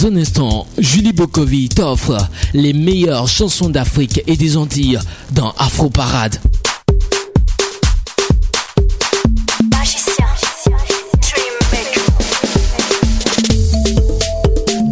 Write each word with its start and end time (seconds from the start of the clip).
Dans 0.00 0.06
un 0.06 0.16
instant, 0.16 0.66
Julie 0.78 1.12
Bokovi 1.12 1.68
t'offre 1.68 2.28
les 2.54 2.72
meilleures 2.72 3.26
chansons 3.26 3.68
d'Afrique 3.68 4.22
et 4.28 4.36
des 4.36 4.56
Antilles 4.56 5.00
dans 5.32 5.50
Afro 5.58 5.90
Parade. 5.90 6.36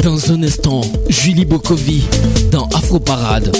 Dans 0.02 0.32
un 0.32 0.42
instant, 0.42 0.80
Julie 1.08 1.44
Bokovi 1.44 2.02
dans 2.50 2.66
Afro 2.70 2.98
Parade. 2.98 3.56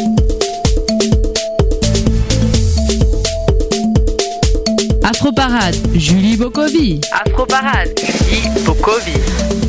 Afro 5.18 5.32
Parade, 5.32 5.74
Julie 5.94 6.36
Bokovi. 6.36 7.00
Afro 7.10 7.46
Parade, 7.46 7.88
Julie 7.98 8.50
Bokovi. 8.66 9.14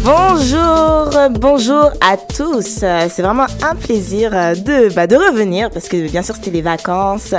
Bonjour, 0.03 1.29
bonjour 1.39 1.89
à 2.01 2.17
tous. 2.17 2.83
C'est 3.07 3.21
vraiment 3.21 3.45
un 3.63 3.73
plaisir 3.75 4.31
de, 4.31 4.94
bah, 4.94 5.07
de 5.07 5.16
revenir 5.16 5.69
parce 5.69 5.88
que 5.88 6.09
bien 6.11 6.22
sûr 6.22 6.35
c'était 6.35 6.52
les 6.52 6.61
vacances, 6.61 7.33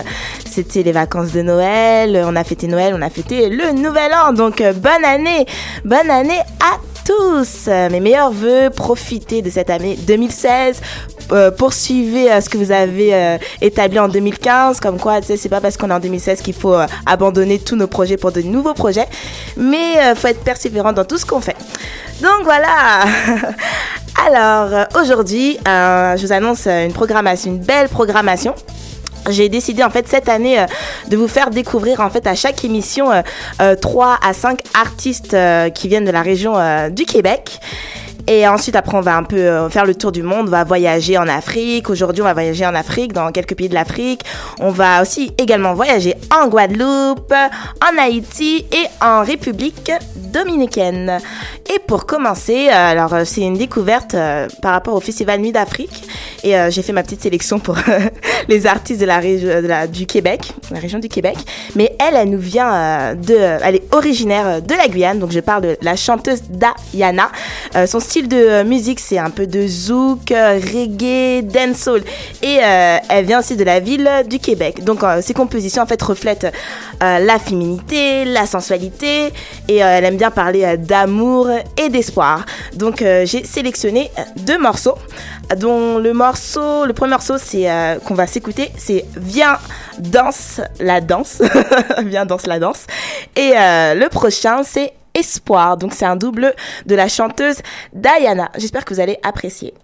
c'était 0.47 0.83
les 0.83 0.93
vacances 0.93 1.33
de 1.33 1.43
Noël, 1.43 2.25
on 2.25 2.35
a 2.35 2.45
fêté 2.45 2.67
Noël, 2.67 2.97
on 2.99 3.03
a 3.03 3.11
fêté 3.11 3.51
le 3.51 3.73
Nouvel 3.73 4.11
An. 4.15 4.33
Donc 4.33 4.63
bonne 4.63 5.05
année, 5.05 5.45
bonne 5.85 6.11
année 6.11 6.41
à 6.61 6.79
tous. 7.05 7.67
Mes 7.67 8.01
meilleurs 8.01 8.33
voeux, 8.33 8.71
profitez 8.75 9.43
de 9.43 9.51
cette 9.51 9.69
année 9.69 9.99
2016. 10.07 10.81
Euh, 11.33 11.51
poursuivez 11.51 12.31
euh, 12.33 12.41
ce 12.41 12.49
que 12.49 12.57
vous 12.57 12.73
avez 12.73 13.15
euh, 13.15 13.39
établi 13.61 13.99
en 13.99 14.09
2015, 14.09 14.81
comme 14.81 14.99
quoi, 14.99 15.21
c'est 15.23 15.49
pas 15.49 15.61
parce 15.61 15.77
qu'on 15.77 15.91
est 15.91 15.95
en 15.95 16.01
2016 16.01 16.41
qu'il 16.41 16.55
faut 16.55 16.77
abandonner 17.07 17.59
tous 17.59 17.77
nos 17.77 17.87
projets 17.87 18.17
pour 18.17 18.33
de 18.33 18.43
nouveaux 18.43 18.75
projets, 18.75 19.07
mais 19.57 20.15
faut 20.15 20.29
être 20.29 20.43
persévérant 20.43 20.93
dans 20.93 21.05
tout 21.05 21.19
ce 21.19 21.27
qu'on 21.27 21.41
fait. 21.41 21.57
Donc 22.23 22.45
voilà. 22.45 23.05
Alors 24.27 24.87
aujourd'hui, 25.01 25.59
je 25.65 26.21
vous 26.21 26.33
annonce 26.33 26.67
une 26.67 26.93
programmation, 26.93 27.53
une 27.53 27.59
belle 27.59 27.89
programmation. 27.89 28.55
J'ai 29.29 29.49
décidé 29.49 29.83
en 29.83 29.91
fait 29.91 30.09
cette 30.09 30.29
année 30.29 30.65
de 31.09 31.17
vous 31.17 31.29
faire 31.29 31.51
découvrir 31.51 32.01
en 32.01 32.11
fait 32.11 32.27
à 32.27 32.35
chaque 32.35 32.65
émission 32.65 33.11
euh, 33.13 33.23
euh, 33.61 33.75
3 33.75 34.19
à 34.23 34.33
5 34.33 34.61
artistes 34.75 35.37
qui 35.75 35.89
viennent 35.89 36.05
de 36.05 36.11
la 36.11 36.23
région 36.23 36.55
du 36.91 37.05
Québec. 37.05 37.61
Et 38.31 38.47
ensuite, 38.47 38.77
après, 38.77 38.95
on 38.95 39.01
va 39.01 39.17
un 39.17 39.23
peu 39.23 39.39
euh, 39.39 39.71
faire 39.71 39.87
le 39.87 39.95
tour 39.95 40.13
du 40.13 40.23
monde. 40.23 40.49
On 40.49 40.51
va 40.51 40.63
voyager 40.63 41.17
en 41.17 41.27
Afrique. 41.27 41.89
Aujourd'hui, 41.89 42.21
on 42.21 42.27
va 42.27 42.35
voyager 42.35 42.67
en 42.67 42.75
Afrique, 42.75 43.15
dans 43.15 43.33
quelques 43.33 43.57
pays 43.57 43.71
de 43.71 43.75
l'Afrique. 43.75 44.21
On 44.61 44.69
va 44.71 45.01
aussi 45.01 45.33
également 45.39 45.73
voyager 45.73 46.15
en 46.31 46.47
Guadeloupe, 46.47 47.33
en 47.33 47.99
Haïti 47.99 48.67
et 48.71 48.85
en 49.03 49.25
République 49.25 49.91
dominicaine. 50.15 51.21
Et 51.75 51.79
pour 51.79 52.05
commencer, 52.05 52.69
euh, 52.69 52.73
alors 52.75 53.15
euh, 53.15 53.25
c'est 53.25 53.41
une 53.41 53.57
découverte 53.57 54.15
par 54.61 54.73
rapport 54.73 54.95
au 54.95 55.01
Festival 55.01 55.41
Nuit 55.41 55.53
d'Afrique. 55.53 56.05
Et 56.45 56.55
j'ai 56.69 56.83
fait 56.83 56.93
ma 56.93 57.03
petite 57.03 57.23
sélection 57.23 57.59
pour 57.59 57.77
les 58.49 58.67
artistes 58.67 59.01
de 59.01 59.07
la 59.07 59.19
région 59.19 59.49
la- 59.63 59.87
du 59.87 60.07
Québec, 60.07 60.53
la 60.71 60.79
région 60.81 60.99
du 60.99 61.09
Québec. 61.09 61.37
Mais 61.77 61.95
elle, 62.01 62.17
elle 62.17 62.31
nous 62.31 62.39
vient 62.39 62.73
euh, 62.75 63.15
de, 63.15 63.37
elle 63.63 63.77
est 63.77 63.95
originaire 63.95 64.61
de 64.63 64.75
la 64.75 64.89
Guyane. 64.89 65.19
Donc 65.19 65.31
je 65.33 65.41
parle 65.41 65.63
de 65.63 65.77
la 65.83 65.97
chanteuse. 65.97 66.41
Euh, 67.77 67.87
son 67.87 68.01
style 68.01 68.29
de 68.29 68.37
euh, 68.37 68.65
musique, 68.65 69.01
c'est 69.01 69.19
un 69.19 69.31
peu 69.31 69.47
de 69.47 69.67
zouk, 69.67 70.33
euh, 70.33 70.59
reggae, 70.59 71.43
dancehall. 71.43 72.03
Et 72.43 72.59
euh, 72.63 72.97
elle 73.09 73.25
vient 73.27 73.41
aussi 73.41 73.57
de 73.57 73.65
la 73.65 73.81
ville 73.81 74.09
du 74.29 74.39
Québec. 74.39 74.83
Donc 74.85 75.03
euh, 75.03 75.21
ses 75.23 75.35
compositions 75.35 75.83
en 75.83 75.87
fait 75.87 76.01
reflètent 76.03 76.47
euh, 77.03 77.19
la 77.19 77.39
féminité, 77.39 78.25
la 78.25 78.47
sensualité. 78.47 79.33
Et 79.69 79.83
euh, 79.83 79.87
elle 79.99 80.05
aime 80.05 80.17
bien 80.17 80.31
parler 80.31 80.65
euh, 80.65 80.77
d'amour 80.77 81.49
et 81.77 81.89
d'espoir. 81.89 82.45
Donc 82.75 83.03
euh, 83.03 83.25
j'ai 83.27 83.45
sélectionné 83.45 84.11
euh, 84.19 84.23
deux 84.39 84.59
morceaux 84.59 84.95
dont 85.57 85.99
le 85.99 86.13
morceau, 86.13 86.85
le 86.85 86.93
premier 86.93 87.13
morceau 87.13 87.39
c'est 87.39 87.71
euh, 87.71 87.99
qu'on 88.01 88.15
va 88.15 88.27
s'écouter, 88.27 88.71
c'est 88.77 89.05
Viens 89.17 89.59
danse 89.99 90.61
la 90.81 91.01
danse, 91.01 91.43
Viens 92.05 92.27
danse 92.27 92.47
la 92.47 92.59
danse. 92.59 92.87
Et 93.37 93.53
euh, 93.57 93.95
le 93.95 94.09
prochain 94.09 94.63
c'est 94.63 94.93
Espoir. 95.15 95.77
Donc 95.77 95.95
c'est 95.95 96.05
un 96.05 96.17
double 96.17 96.55
de 96.87 96.95
la 96.95 97.09
chanteuse 97.09 97.57
Diana. 97.93 98.51
J'espère 98.57 98.85
que 98.85 98.95
vous 98.95 99.01
allez 99.01 99.19
apprécier. 99.23 99.75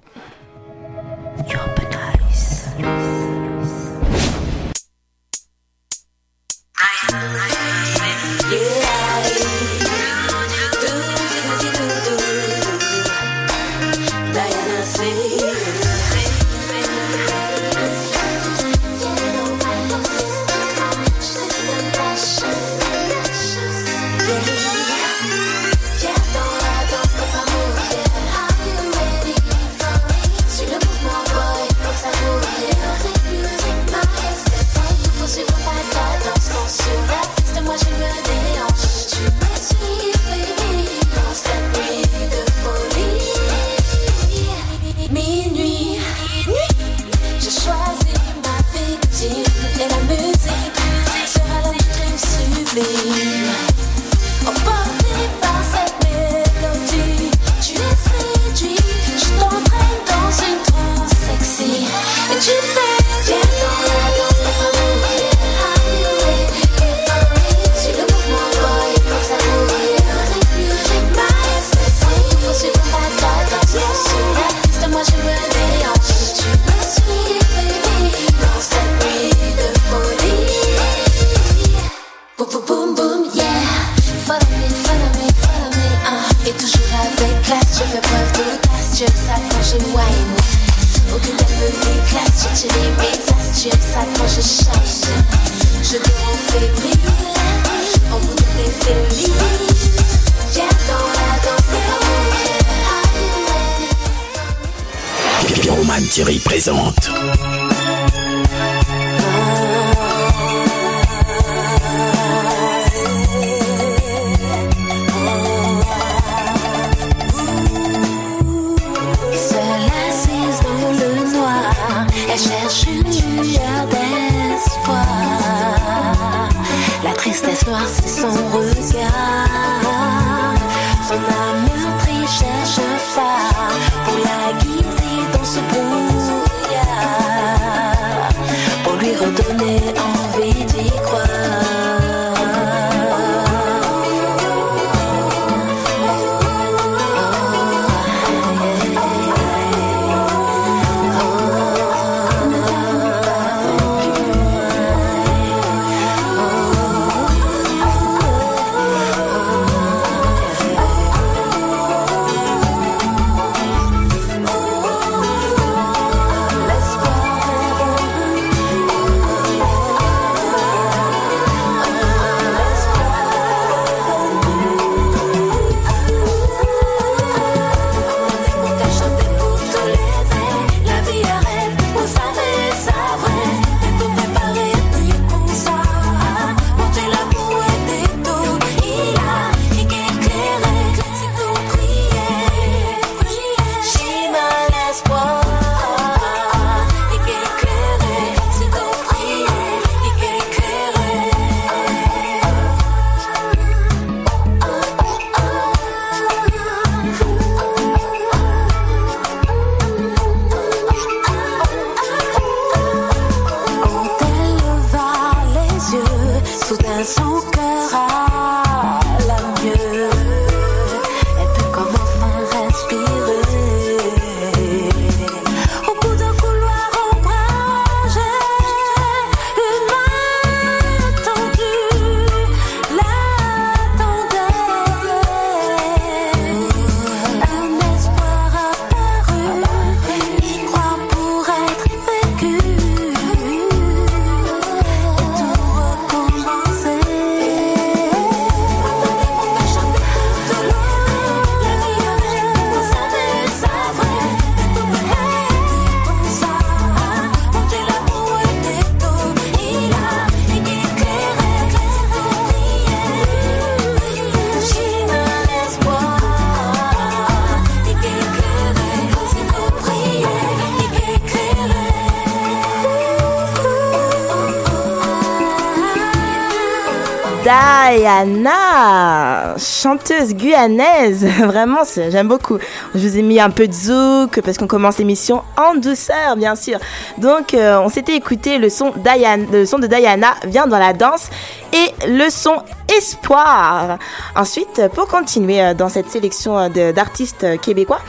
Diana, 278.04 279.54
chanteuse 279.56 280.34
guyanaise, 280.34 281.24
vraiment, 281.42 281.84
j'aime 281.96 282.28
beaucoup. 282.28 282.58
Je 282.94 283.00
vous 283.00 283.16
ai 283.16 283.22
mis 283.22 283.40
un 283.40 283.48
peu 283.48 283.66
de 283.66 283.72
zouk 283.72 284.42
parce 284.42 284.58
qu'on 284.58 284.66
commence 284.66 284.98
l'émission 284.98 285.42
en 285.56 285.74
douceur, 285.74 286.36
bien 286.36 286.54
sûr. 286.54 286.78
Donc, 287.16 287.54
euh, 287.54 287.78
on 287.78 287.88
s'était 287.88 288.14
écouté 288.14 288.58
le 288.58 288.68
son, 288.68 288.92
Diana, 288.94 289.46
le 289.50 289.64
son 289.64 289.78
de 289.78 289.86
Diana 289.86 290.34
vient 290.44 290.66
dans 290.66 290.78
la 290.78 290.92
danse 290.92 291.30
et 291.72 292.06
le 292.06 292.28
son 292.28 292.62
Espoir. 292.94 293.98
Ensuite, 294.36 294.82
pour 294.94 295.08
continuer 295.08 295.62
euh, 295.62 295.72
dans 295.72 295.88
cette 295.88 296.10
sélection 296.10 296.58
euh, 296.58 296.92
d'artistes 296.92 297.58
québécois, 297.62 298.00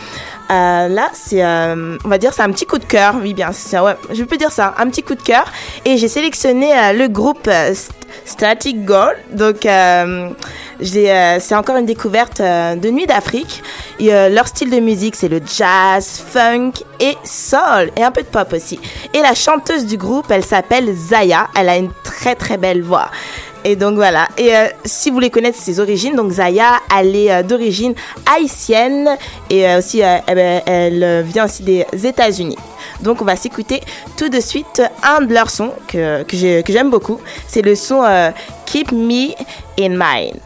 euh, 0.52 0.88
là, 0.88 1.10
c'est, 1.14 1.44
euh, 1.44 1.98
on 2.04 2.08
va 2.08 2.18
dire, 2.18 2.34
c'est 2.34 2.42
un 2.42 2.52
petit 2.52 2.66
coup 2.66 2.78
de 2.78 2.86
cœur. 2.86 3.16
Oui, 3.22 3.34
bien, 3.34 3.52
ça, 3.52 3.84
ouais, 3.84 3.96
je 4.14 4.24
peux 4.24 4.38
dire 4.38 4.52
ça, 4.52 4.76
un 4.78 4.90
petit 4.90 5.04
coup 5.04 5.16
de 5.16 5.22
cœur. 5.22 5.46
Et 5.86 5.98
j'ai 5.98 6.08
sélectionné 6.08 6.72
euh, 6.78 6.94
le 6.94 7.08
groupe 7.08 7.48
St- 7.48 7.92
Static 8.26 8.86
Gold. 8.86 9.18
Donc, 9.32 9.68
c'est 10.82 11.56
encore 11.56 11.76
une 11.78 11.86
découverte 11.86 12.42
de 12.42 12.90
Nuit 12.90 13.08
d'Afrique. 13.08 13.62
Leur 14.00 14.48
style 14.48 14.70
de 14.70 14.80
musique, 14.80 15.16
c'est 15.16 15.28
le 15.28 15.42
jazz, 15.46 16.24
funk 16.26 16.72
et 17.00 17.18
soul, 17.24 17.92
et 17.98 18.04
un 18.04 18.12
peu 18.12 18.22
de 18.22 18.28
pop 18.28 18.54
aussi. 18.54 18.80
Et 19.14 19.22
la 19.22 19.34
chanteuse 19.34 19.86
du 19.86 19.98
groupe, 19.98 20.28
elle 20.30 20.46
s'appelle 20.46 20.94
Zaya. 20.96 21.50
Elle 21.58 21.70
a 21.70 21.78
une 21.78 21.92
très 22.04 22.36
très 22.36 22.58
belle 22.58 22.82
voix. 22.82 23.10
Et 23.68 23.76
donc 23.76 23.96
voilà. 23.96 24.28
Et 24.38 24.56
euh, 24.56 24.68
si 24.86 25.10
vous 25.10 25.16
voulez 25.16 25.32
connaître 25.32 25.58
ses 25.58 25.80
origines, 25.80 26.16
donc 26.16 26.32
Zaya, 26.32 26.74
elle 26.96 27.16
est 27.16 27.32
euh, 27.32 27.42
d'origine 27.42 27.96
haïtienne 28.32 29.18
et 29.50 29.68
euh, 29.68 29.80
aussi 29.80 30.02
eh 30.02 30.36
ben, 30.36 30.62
elle 30.68 31.24
vient 31.24 31.46
aussi 31.46 31.64
des 31.64 31.84
États-Unis. 31.92 32.58
Donc 33.02 33.24
on 33.24 33.26
va 33.26 33.36
s'écouter 33.36 33.82
tout 34.18 34.30
de 34.30 34.40
suite 34.40 34.84
un 35.02 35.22
de 35.26 35.34
leurs 35.34 35.50
sons 35.50 35.72
que, 35.88 36.22
que 36.24 36.38
j'ai- 36.38 36.62
que 36.62 36.72
j'aime 36.72 36.92
beaucoup. 36.92 37.20
C'est 37.48 37.64
le 37.64 37.74
son 37.76 38.04
Keep 38.68 38.92
Me 38.92 39.32
in 39.80 39.90
Mind. 39.98 40.40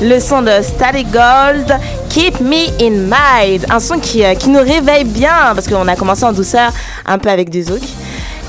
Le 0.00 0.18
son 0.18 0.42
de 0.42 0.50
Static 0.60 1.06
Gold, 1.12 1.78
Keep 2.08 2.40
Me 2.40 2.66
in 2.80 3.06
Mind. 3.06 3.64
Un 3.70 3.78
son 3.78 4.00
qui, 4.00 4.24
euh, 4.24 4.34
qui 4.34 4.48
nous 4.48 4.58
réveille 4.58 5.04
bien, 5.04 5.52
parce 5.54 5.68
qu'on 5.68 5.86
a 5.86 5.94
commencé 5.94 6.24
en 6.24 6.32
douceur, 6.32 6.72
un 7.06 7.18
peu 7.18 7.28
avec 7.28 7.48
du 7.48 7.62
zouk. 7.62 7.82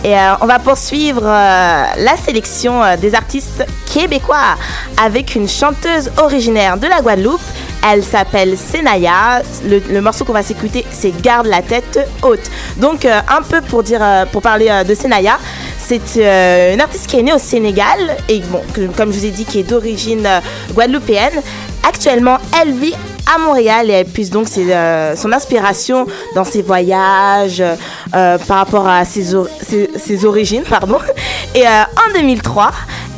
Et 0.04 0.18
euh, 0.18 0.34
on 0.42 0.48
va 0.48 0.58
poursuivre 0.58 1.22
euh, 1.24 1.84
la 1.98 2.18
sélection 2.18 2.82
des 3.00 3.14
artistes 3.14 3.64
québécois 3.94 4.58
avec 5.00 5.36
une 5.36 5.48
chanteuse 5.48 6.10
originaire 6.18 6.78
de 6.78 6.88
la 6.88 7.02
Guadeloupe. 7.02 7.42
Elle 7.88 8.04
s'appelle 8.04 8.58
Senaya. 8.58 9.44
Le, 9.66 10.02
morceau 10.02 10.26
qu'on 10.26 10.34
va 10.34 10.42
s'écouter, 10.42 10.84
c'est 10.92 11.12
Garde 11.22 11.46
la 11.46 11.62
tête 11.62 12.00
haute. 12.24 12.50
Donc, 12.78 13.06
un 13.06 13.42
peu 13.44 13.62
pour, 13.62 13.84
dire, 13.84 14.02
pour 14.32 14.42
parler 14.42 14.72
de 14.88 14.96
Senaya, 14.96 15.38
c'est 15.86 16.02
euh, 16.18 16.74
une 16.74 16.82
artiste 16.82 17.08
qui 17.08 17.18
est 17.20 17.24
née 17.24 17.34
au 17.34 17.38
Sénégal 17.40 18.00
et, 18.30 18.42
comme 18.96 19.12
je 19.12 19.20
vous 19.20 19.26
ai 19.26 19.32
dit, 19.32 19.46
qui 19.46 19.60
est 19.60 19.64
d'origine 19.64 20.26
euh, 20.26 20.40
guadeloupéenne. 20.74 21.42
Actuellement, 21.88 22.38
elle 22.62 22.72
vit 22.72 22.96
à 23.34 23.38
Montréal 23.38 23.90
et 23.90 23.94
elle 23.94 24.06
puise 24.06 24.30
donc 24.30 24.48
euh, 24.58 25.16
son 25.16 25.32
inspiration 25.34 26.08
dans 26.36 26.44
ses 26.46 26.62
voyages 26.62 27.64
par 28.12 28.58
rapport 28.58 28.88
à 28.88 29.04
ses, 29.06 29.36
or- 29.36 29.48
ses- 29.62 29.90
ses 29.98 30.26
origines. 30.26 30.64
Et 31.56 31.64
en 31.68 32.14
2003, 32.14 32.72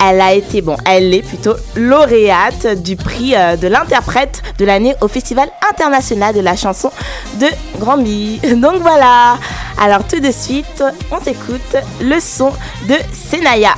elle 0.03 0.21
a 0.21 0.33
été, 0.33 0.61
bon, 0.61 0.77
elle 0.85 1.13
est 1.13 1.21
plutôt 1.21 1.55
lauréate 1.75 2.81
du 2.81 2.95
prix 2.95 3.35
euh, 3.35 3.55
de 3.55 3.67
l'interprète 3.67 4.41
de 4.57 4.65
l'année 4.65 4.95
au 5.01 5.07
Festival 5.07 5.49
international 5.71 6.35
de 6.35 6.41
la 6.41 6.55
chanson 6.55 6.91
de 7.39 7.47
Granby. 7.79 8.39
Donc 8.55 8.81
voilà. 8.81 9.37
Alors 9.79 10.05
tout 10.07 10.19
de 10.19 10.31
suite, 10.31 10.83
on 11.11 11.19
s'écoute 11.19 11.75
le 12.01 12.19
son 12.19 12.51
de 12.87 12.95
Senaya. 13.13 13.75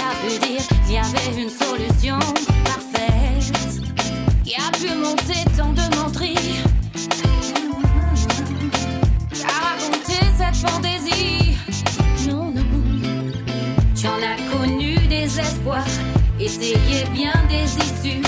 A 0.00 0.12
pu 0.22 0.38
dire 0.46 0.66
qu'il 0.84 0.94
y 0.94 0.98
avait 0.98 1.42
une 1.42 1.50
solution 1.50 2.18
parfaite. 2.64 3.52
Qui 4.44 4.54
a 4.54 4.70
pu 4.72 4.94
monter 4.96 5.44
tant 5.56 5.72
de 5.72 5.96
menteries. 5.96 6.62
A 9.44 9.56
raconté 9.68 10.18
cette 10.38 10.56
fantaisie. 10.56 11.56
Non, 12.28 12.52
non. 12.52 12.62
Tu 13.94 14.06
en 14.06 14.20
as 14.22 14.56
connu 14.56 14.96
des 15.08 15.38
espoirs. 15.38 15.84
Essayé 16.38 17.04
bien 17.12 17.34
des 17.48 17.66
issues. 17.84 18.22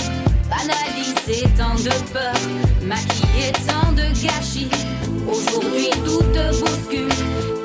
Banalisé 0.49 1.47
tant 1.57 1.75
de 1.75 1.89
peur 2.13 2.35
Maquillé 2.85 3.51
tant 3.67 3.91
de 3.93 4.03
gâchis. 4.21 4.69
Aujourd'hui 5.27 5.89
tout 6.05 6.23
te 6.33 6.59
bouscule, 6.59 7.07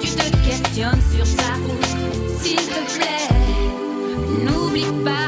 tu 0.00 0.08
te 0.08 0.36
questionnes 0.46 1.02
sur 1.12 1.36
ta 1.36 1.54
route. 1.54 2.40
S'il 2.40 2.56
te 2.56 2.96
plaît, 2.96 3.27
n'oublie 4.78 5.04
pas, 5.04 5.27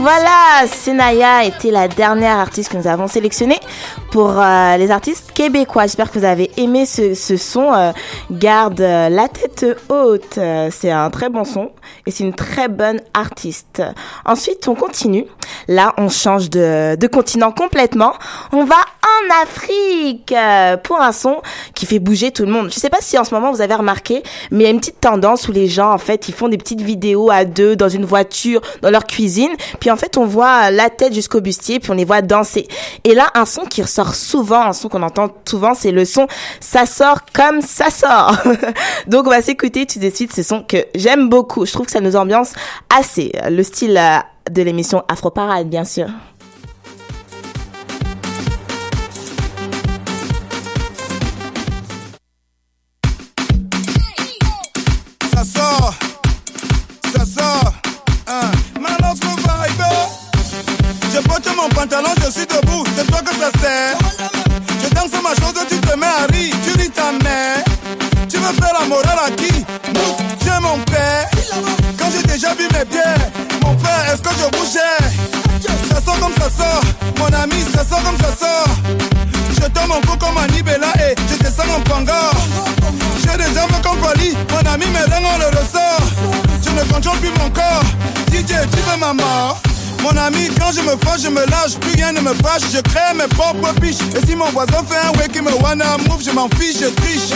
voilà, 0.00 0.66
Senaya 0.66 1.44
était 1.44 1.70
la 1.70 1.86
dernière 1.86 2.38
artiste 2.38 2.70
que 2.72 2.76
nous 2.78 2.86
avons 2.86 3.06
sélectionnée 3.06 3.58
pour 4.10 4.30
euh, 4.30 4.76
les 4.78 4.90
artistes 4.90 5.32
québécois. 5.32 5.82
J'espère 5.82 6.10
que 6.10 6.18
vous 6.18 6.24
avez 6.24 6.50
aimé 6.56 6.86
ce, 6.86 7.14
son. 7.14 7.72
euh, 7.74 7.92
garde 8.30 8.80
la 8.80 9.28
tête 9.28 9.66
haute. 9.88 10.38
C'est 10.70 10.90
un 10.90 11.10
très 11.10 11.28
bon 11.28 11.44
son 11.44 11.70
et 12.06 12.10
c'est 12.10 12.24
une 12.24 12.34
très 12.34 12.68
bonne 12.68 13.00
artiste. 13.12 13.82
Ensuite, 14.24 14.66
on 14.68 14.74
continue. 14.74 15.26
Là, 15.68 15.92
on 15.98 16.08
change 16.08 16.48
de, 16.48 16.96
de 16.96 17.06
continent 17.06 17.52
complètement. 17.52 18.12
On 18.52 18.64
va 18.64 18.76
en 19.26 19.42
Afrique 19.42 20.32
euh, 20.32 20.76
pour 20.76 21.00
un 21.00 21.12
son 21.12 21.40
qui 21.74 21.86
fait 21.86 21.98
bouger 21.98 22.30
tout 22.30 22.44
le 22.44 22.52
monde. 22.52 22.70
Je 22.72 22.78
sais 22.78 22.90
pas 22.90 22.98
si 23.00 23.18
en 23.18 23.24
ce 23.24 23.34
moment 23.34 23.52
vous 23.52 23.60
avez 23.60 23.74
remarqué, 23.74 24.22
mais 24.50 24.64
il 24.64 24.66
y 24.66 24.66
a 24.66 24.70
une 24.70 24.80
petite 24.80 25.00
tendance 25.00 25.48
où 25.48 25.52
les 25.52 25.66
gens 25.66 25.92
en 25.92 25.98
fait 25.98 26.28
ils 26.28 26.34
font 26.34 26.48
des 26.48 26.58
petites 26.58 26.80
vidéos 26.80 27.30
à 27.30 27.44
deux 27.44 27.76
dans 27.76 27.88
une 27.88 28.04
voiture, 28.04 28.60
dans 28.82 28.90
leur 28.90 29.06
cuisine, 29.06 29.50
puis 29.78 29.90
en 29.90 29.96
fait 29.96 30.16
on 30.16 30.26
voit 30.26 30.70
la 30.70 30.90
tête 30.90 31.14
jusqu'au 31.14 31.40
bustier, 31.40 31.80
puis 31.80 31.90
on 31.90 31.94
les 31.94 32.04
voit 32.04 32.22
danser. 32.22 32.68
Et 33.04 33.14
là 33.14 33.30
un 33.34 33.46
son 33.46 33.62
qui 33.62 33.82
ressort 33.82 34.14
souvent, 34.14 34.62
un 34.62 34.72
son 34.72 34.88
qu'on 34.88 35.02
entend 35.02 35.30
souvent, 35.44 35.74
c'est 35.74 35.92
le 35.92 36.04
son 36.04 36.26
ça 36.60 36.86
sort 36.86 37.20
comme 37.32 37.60
ça 37.60 37.90
sort. 37.90 38.36
Donc 39.06 39.26
on 39.26 39.30
va 39.30 39.42
s'écouter 39.42 39.86
tout 39.86 39.98
de 39.98 40.10
suite 40.10 40.32
ce 40.34 40.42
son 40.42 40.62
que 40.62 40.86
j'aime 40.94 41.28
beaucoup. 41.28 41.66
Je 41.66 41.72
trouve 41.72 41.86
que 41.86 41.92
ça 41.92 42.00
nous 42.00 42.16
ambiance 42.16 42.52
assez 42.96 43.32
le 43.48 43.62
style 43.62 43.96
euh, 43.96 44.18
de 44.50 44.62
l'émission 44.62 45.02
Afro 45.08 45.30
Parade 45.30 45.68
bien 45.68 45.84
sûr. 45.84 46.08
Pantalon, 61.80 62.14
je 62.24 62.30
suis 62.30 62.46
debout. 62.46 62.84
C'est 62.94 63.06
toi 63.06 63.20
que 63.20 63.34
ça 63.34 63.50
sert. 63.60 63.96
Je 64.82 64.88
danse 64.94 65.12
ma 65.22 65.30
chose, 65.40 65.54
tu 65.68 65.78
te 65.78 65.96
mets 65.96 66.06
à 66.06 66.26
rire. 66.30 66.54
Tu 66.64 66.72
ris 66.78 66.90
ta 66.90 67.12
mère. 67.24 67.64
Tu 68.28 68.36
veux 68.36 68.52
faire 68.60 68.74
la 68.78 68.86
morale 68.86 69.20
à 69.26 69.30
qui? 69.30 69.64
J'ai 70.42 70.60
mon 70.60 70.78
père. 70.84 71.28
Quand 71.98 72.08
j'ai 72.12 72.22
déjà 72.26 72.54
vu 72.54 72.64
mes 72.74 72.84
pieds, 72.84 73.16
mon 73.62 73.78
frère, 73.78 74.12
est-ce 74.12 74.20
que 74.20 74.30
je 74.30 74.46
bougeais 74.56 75.00
Ça 75.88 76.00
sort 76.04 76.18
comme 76.20 76.34
ça 76.34 76.50
sort. 76.50 76.84
Mon 77.18 77.32
ami, 77.42 77.62
ça 77.74 77.84
sort 77.84 78.02
comme 78.02 78.18
ça 78.18 78.36
sort. 78.36 78.74
Je 79.54 79.66
tombe 79.68 79.88
mon 79.88 80.00
cou 80.02 80.16
comme 80.18 80.36
un 80.36 80.46
Nibela 80.48 80.92
et 80.98 81.14
je 81.30 81.42
descends 81.42 81.70
en 81.76 81.80
panga. 81.80 82.30
J'ai 83.22 83.36
des 83.38 83.54
jambes 83.54 83.80
comme 83.82 84.00
Wally, 84.02 84.36
mon 84.50 84.70
ami 84.70 84.86
mes 84.86 85.12
reins 85.12 85.24
on 85.34 85.38
le 85.38 85.46
ressort. 85.58 86.04
Je 86.62 86.70
ne 86.70 86.92
contrôle 86.92 87.18
plus 87.18 87.32
mon 87.38 87.50
corps. 87.50 87.84
DJ, 88.32 88.68
tu 88.70 88.80
veux 88.86 88.98
ma 88.98 89.14
mort? 89.14 89.60
Mon 90.02 90.16
ami, 90.16 90.48
quand 90.58 90.72
je 90.72 90.80
me 90.80 90.96
fâche, 91.04 91.22
je 91.22 91.28
me 91.28 91.44
lâche, 91.46 91.76
plus 91.80 91.94
rien 91.94 92.12
ne 92.12 92.20
me 92.20 92.34
fâche, 92.34 92.62
je 92.72 92.80
crée 92.80 93.14
mes 93.14 93.28
propres 93.28 93.72
piches. 93.80 94.00
Et 94.16 94.26
si 94.26 94.34
mon 94.34 94.50
voisin 94.50 94.84
fait 94.88 94.96
un 94.96 95.18
way 95.18 95.28
qui 95.28 95.40
me 95.40 95.52
wanna 95.62 95.96
move, 96.08 96.22
je 96.24 96.30
m'en 96.30 96.48
fiche, 96.50 96.80
je 96.80 96.86
triche. 96.86 97.30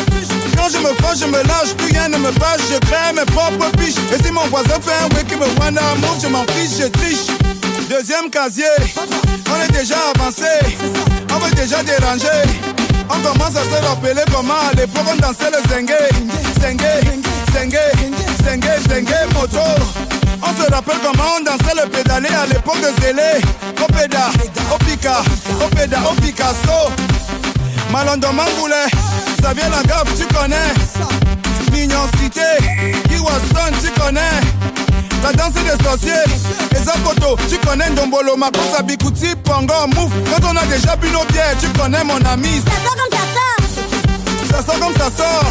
quand 0.56 0.68
je 0.70 0.78
me 0.78 0.94
fâche, 1.02 1.20
je 1.20 1.26
me 1.26 1.42
lâche, 1.42 1.74
plus 1.76 1.88
rien 1.92 2.08
ne 2.08 2.18
me 2.18 2.30
fâche, 2.32 2.60
je 2.70 2.78
crée 2.86 3.12
mes 3.14 3.24
propres 3.32 3.70
biches. 3.76 3.96
Et 4.12 4.22
si 4.22 4.30
mon 4.30 4.46
voisin 4.46 4.78
fait 4.80 4.96
un 5.04 5.14
wake 5.14 5.26
qui 5.26 5.36
me 5.36 5.46
voit 5.56 5.70
d'amour, 5.70 6.16
je 6.22 6.28
m'en 6.28 6.44
fiche, 6.54 6.78
je 6.80 6.88
triche. 6.88 7.26
Deuxième 7.88 8.30
casier, 8.30 8.64
on 8.96 9.62
est 9.62 9.72
déjà 9.72 9.96
avancé, 10.14 10.52
on 11.30 11.38
veut 11.38 11.54
déjà 11.54 11.82
déranger. 11.82 12.42
On 13.10 13.20
commence 13.20 13.56
à 13.56 13.64
se 13.64 13.86
rappeler 13.86 14.24
comment 14.32 14.54
à 14.70 14.74
l'époque 14.74 15.04
on 15.12 15.16
dansait 15.16 15.50
le 15.50 15.68
zengue, 15.70 15.94
zengue, 16.60 16.80
zengue, 17.52 17.78
zengue, 18.42 18.64
zengue, 18.88 19.34
moto. 19.34 20.23
On 20.46 20.62
se 20.62 20.70
rappelle 20.70 20.98
comment 21.02 21.36
on 21.38 21.44
dansait 21.44 21.74
le 21.74 21.88
pédalé 21.88 22.28
à 22.28 22.46
l'époque 22.46 22.80
de 22.80 23.02
Zélé. 23.02 23.40
Au 23.82 23.86
péda, 23.92 24.28
au 24.74 24.78
pica, 24.84 25.22
au 25.64 25.68
péda, 25.74 25.98
au 26.10 26.14
Picasso. 26.20 26.90
Malondo 27.90 28.28
Mangoulet, 28.32 28.88
ça 29.42 29.52
vient 29.54 29.68
la 29.70 29.82
gaffe, 29.84 30.14
tu 30.18 30.26
connais. 30.34 30.72
Mignon 31.72 32.06
cité, 32.20 32.40
Iwason, 33.10 33.72
tu 33.82 34.00
connais. 34.00 34.20
La 35.22 35.32
danse 35.32 35.54
des 35.54 35.82
sorciers, 35.82 36.12
les 36.72 36.88
apotos, 36.88 37.36
tu 37.48 37.56
connais 37.66 37.88
Ndombolo, 37.90 38.36
Makosa, 38.36 38.82
Bikuti, 38.82 39.34
Pongo, 39.42 39.86
Mouf. 39.94 40.12
Quand 40.30 40.46
on 40.52 40.56
a 40.56 40.64
déjà 40.66 40.96
bu 40.96 41.08
nos 41.10 41.24
bières, 41.32 41.56
tu 41.58 41.68
connais 41.78 42.04
mon 42.04 42.20
ami. 42.26 42.62
Ça 42.62 42.72
sort 42.82 42.96
comme 42.98 43.18
ça 43.18 43.24
sort. 43.34 43.92
Ça 44.60 44.62
sort 44.68 44.78
comme 44.80 44.94
ça 44.94 45.10
sort. 45.10 45.50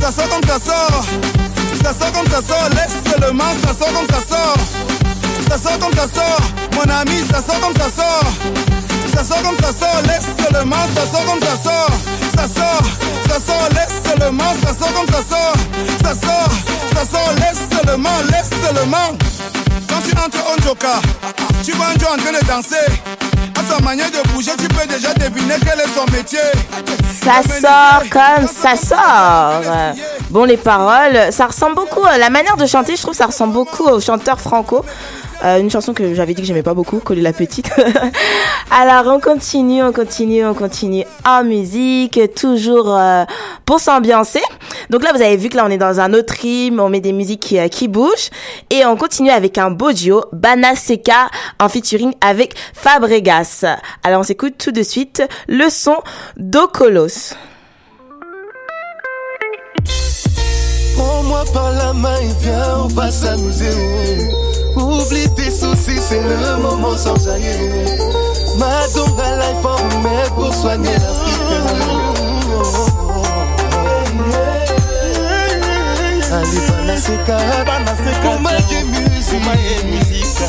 Ça 0.00 0.12
sort 0.12 0.28
comme 0.28 0.48
ça 0.48 0.58
sort. 0.58 1.47
Laisse 1.84 3.02
seulement, 3.10 3.44
ça 3.62 3.74
sort 3.74 3.92
comme 3.92 4.06
ça 4.08 4.20
sort. 4.28 4.56
Ça 5.48 5.58
sort 5.58 5.78
comme 5.78 5.92
ça 5.94 6.06
sort. 6.08 6.40
Mon 6.74 6.92
ami, 6.92 7.22
ça 7.30 7.42
sort 7.42 7.60
comme 7.60 7.74
ça 7.76 7.90
sort. 7.90 8.32
Ça 9.14 9.24
sort 9.24 9.42
comme 9.42 9.56
ça 9.56 9.72
sort. 9.72 10.02
Laisse 10.06 10.26
seulement, 10.42 10.76
ça 10.94 11.06
sort 11.10 11.24
comme 11.24 11.40
ça 11.40 11.56
sort. 11.62 11.90
Ça 12.38 12.46
sort, 12.46 12.82
ça 13.28 13.40
sort, 13.40 13.68
laisse 13.74 14.00
seulement, 14.04 14.44
ça 14.62 14.72
sort 14.72 14.92
comme 14.94 15.06
ça 15.08 15.22
sort. 15.28 15.56
Ça 16.04 16.14
sort, 16.14 16.52
ça 16.94 17.04
sort, 17.04 17.32
laisse 17.34 17.58
seulement, 17.76 18.16
laisse 18.30 18.50
seulement. 18.64 19.18
Quand 19.88 20.00
tu 20.08 20.16
entres 20.16 20.44
au 20.52 20.62
Joka, 20.62 21.00
tu 21.64 21.72
vois 21.72 21.86
un 21.86 21.98
Joe 21.98 22.10
en 22.12 22.16
train 22.16 22.32
de 22.32 22.46
danser. 22.46 23.27
Sa 23.68 23.80
manière 23.82 24.10
de 24.10 24.28
bouger, 24.32 24.52
tu 24.58 24.68
peux 24.68 24.86
déjà 24.86 25.12
deviner 25.14 25.54
quel 25.60 25.80
est 25.80 25.88
son 25.94 26.04
métier. 26.12 26.38
Ça 27.22 27.42
sort 27.42 28.02
comme 28.10 28.46
ça 28.48 28.76
sort. 28.76 29.62
Euh, 29.66 29.92
Bon, 30.30 30.44
les 30.44 30.58
paroles, 30.58 31.32
ça 31.32 31.46
ressemble 31.46 31.74
beaucoup. 31.74 32.04
à 32.04 32.18
La 32.18 32.28
manière 32.30 32.56
de 32.56 32.66
chanter, 32.66 32.96
je 32.96 33.02
trouve, 33.02 33.14
ça 33.14 33.26
ressemble 33.26 33.54
beaucoup 33.54 33.84
au 33.84 33.98
chanteur 34.00 34.38
Franco. 34.38 34.84
Euh, 35.44 35.60
une 35.60 35.70
chanson 35.70 35.94
que 35.94 36.14
j'avais 36.14 36.34
dit 36.34 36.42
que 36.42 36.46
j'aimais 36.46 36.62
pas 36.62 36.74
beaucoup, 36.74 36.98
Coller 36.98 37.22
la 37.22 37.32
petite. 37.32 37.70
Alors, 38.70 39.14
on 39.14 39.20
continue, 39.20 39.82
on 39.82 39.92
continue, 39.92 40.44
on 40.44 40.54
continue 40.54 41.04
en 41.24 41.44
musique, 41.44 42.20
toujours 42.34 42.92
euh, 42.92 43.24
pour 43.64 43.78
s'ambiancer. 43.78 44.42
Donc 44.90 45.04
là, 45.04 45.12
vous 45.14 45.22
avez 45.22 45.36
vu 45.36 45.48
que 45.48 45.56
là, 45.56 45.64
on 45.66 45.70
est 45.70 45.78
dans 45.78 46.00
un 46.00 46.12
autre 46.12 46.34
rythme, 46.34 46.80
on 46.80 46.88
met 46.88 47.00
des 47.00 47.12
musiques 47.12 47.40
qui, 47.40 47.58
euh, 47.58 47.68
qui 47.68 47.86
bougent. 47.86 48.30
Et 48.70 48.84
on 48.84 48.96
continue 48.96 49.30
avec 49.30 49.58
un 49.58 49.70
beau 49.70 49.92
duo, 49.92 50.24
Bana 50.32 50.74
Seka, 50.74 51.28
en 51.60 51.68
featuring 51.68 52.12
avec 52.20 52.54
Fabregas. 52.74 53.64
Alors, 54.02 54.20
on 54.20 54.24
s'écoute 54.24 54.54
tout 54.58 54.72
de 54.72 54.82
suite 54.82 55.22
le 55.46 55.68
son 55.70 55.96
s'amuser. 63.10 64.47
Oublie 64.88 65.28
tes 65.36 65.50
soucis, 65.50 66.00
c'est 66.00 66.22
le 66.22 66.56
moment 66.62 66.96
sans 66.96 67.22
jaillir. 67.22 67.58
Madonga 68.56 69.36
life 69.36 69.64
en 69.64 69.76
remède 69.76 70.30
pour 70.34 70.54
soigner 70.54 70.94
l'Afrique. 70.94 71.42
Allez, 76.32 76.62
Banaseka, 76.80 77.36
pour 78.22 78.40
ma 78.40 78.52
musique. 78.52 80.40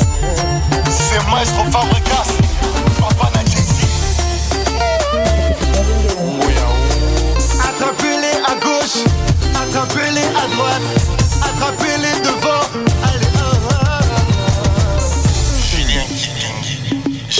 C'est 0.88 1.30
Maestro 1.30 1.64
Fabregas, 1.70 2.30
Papa 2.98 3.30
Nadjesi. 3.34 3.86
Attrapez-les 7.60 8.36
à 8.46 8.54
gauche, 8.54 9.04
attrapez-les 9.54 10.28
à 10.28 10.46
droite, 10.56 10.86
attrapez-les 11.42 12.20
devant. 12.20 12.29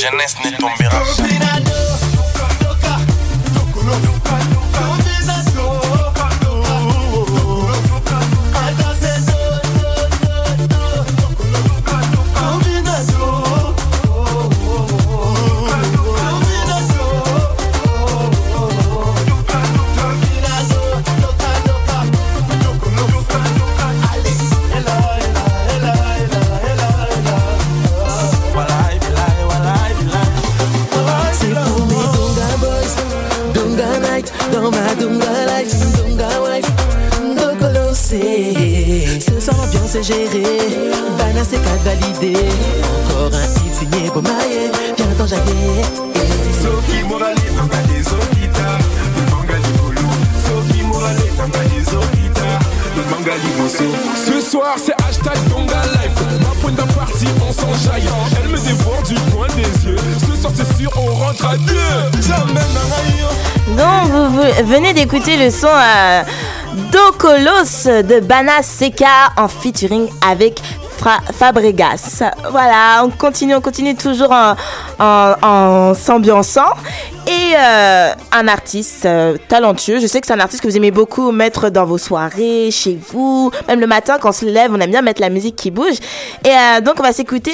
Jeunesse 0.01 0.37
ne 0.43 0.51
tombera 0.57 1.05
jamais. 1.15 1.71
Ce 39.21 39.39
soir 39.39 39.57
l'ambiance 39.59 39.95
est 39.95 40.03
gérée, 40.03 40.59
Bana 41.19 41.45
c'est 41.45 41.63
qu'à 41.63 41.77
valider. 41.85 42.37
Encore 43.05 43.31
un 43.35 43.45
hit 43.45 43.75
signé 43.75 44.11
Bomaye, 44.11 44.71
viens 44.97 45.07
t'enjailler. 45.19 45.85
soki 46.63 47.03
morale 47.09 47.35
tongani 47.57 47.95
ezokita 48.01 48.67
tobanga 49.17 49.57
likolo 49.65 50.09
soki 50.45 50.83
morale 50.83 51.27
tongani 51.39 51.77
ezokita 51.81 52.49
tobanga 52.95 53.35
liboso 53.43 53.89
ce 54.27 54.41
soir 54.51 54.75
c'est 54.77 54.93
hashtag 55.03 55.39
donga 55.49 55.81
life 55.97 56.40
à 61.43 61.57
Donc, 63.77 64.11
vous, 64.11 64.67
venez 64.67 64.93
d'écouter 64.93 65.37
le 65.37 65.51
son 65.51 65.69
euh, 65.69 66.23
d'Okolos 66.93 68.03
de 68.03 68.21
Bana 68.21 68.63
Seka 68.63 69.33
en 69.37 69.49
featuring 69.49 70.09
avec 70.29 70.61
Fra- 70.99 71.21
Fabregas. 71.33 72.23
Voilà, 72.51 73.03
on 73.05 73.11
continue, 73.11 73.55
on 73.55 73.61
continue 73.61 73.95
toujours 73.97 74.33
en, 74.33 74.55
en, 74.99 75.35
en 75.43 75.95
s'ambiançant. 75.95 76.75
Euh, 77.57 78.13
un 78.33 78.49
artiste 78.49 79.07
euh, 79.07 79.37
talentueux, 79.49 79.99
je 80.01 80.07
sais 80.07 80.21
que 80.21 80.27
c'est 80.27 80.33
un 80.33 80.41
artiste 80.41 80.63
que 80.63 80.69
vous 80.69 80.77
aimez 80.77 80.91
beaucoup 80.91 81.33
mettre 81.33 81.71
dans 81.71 81.85
vos 81.85 81.99
soirées, 81.99 82.71
chez 82.71 82.99
vous, 83.09 83.51
même 83.67 83.81
le 83.81 83.87
matin 83.87 84.19
quand 84.21 84.29
on 84.29 84.33
se 84.33 84.45
lève, 84.45 84.73
on 84.73 84.81
aime 84.81 84.91
bien 84.91 85.03
mettre 85.03 85.21
la 85.21 85.31
musique 85.31 85.57
qui 85.57 85.71
bouge. 85.71 85.97
Et 86.45 86.49
euh, 86.49 86.81
donc 86.81 86.95
on 86.99 87.03
va 87.03 87.13
s'écouter 87.13 87.53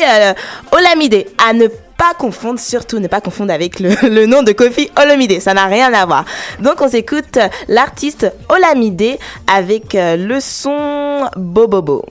Olamide, 0.72 1.26
à 1.48 1.52
ne 1.52 1.68
pas 1.68 2.12
confondre, 2.18 2.60
surtout 2.60 2.98
ne 2.98 3.08
pas 3.08 3.20
confondre 3.20 3.52
avec 3.52 3.80
le, 3.80 4.26
nom 4.26 4.42
de 4.42 4.52
Kofi 4.52 4.90
Olomide, 5.00 5.40
ça 5.40 5.54
n'a 5.54 5.66
rien 5.66 5.92
à 5.92 6.04
voir. 6.04 6.24
Donc 6.60 6.80
on 6.80 6.88
s'écoute 6.88 7.38
l'artiste 7.68 8.30
Olamide 8.48 9.18
avec 9.46 9.94
le 9.94 10.38
son 10.40 11.28
Bobobo. 11.36 12.04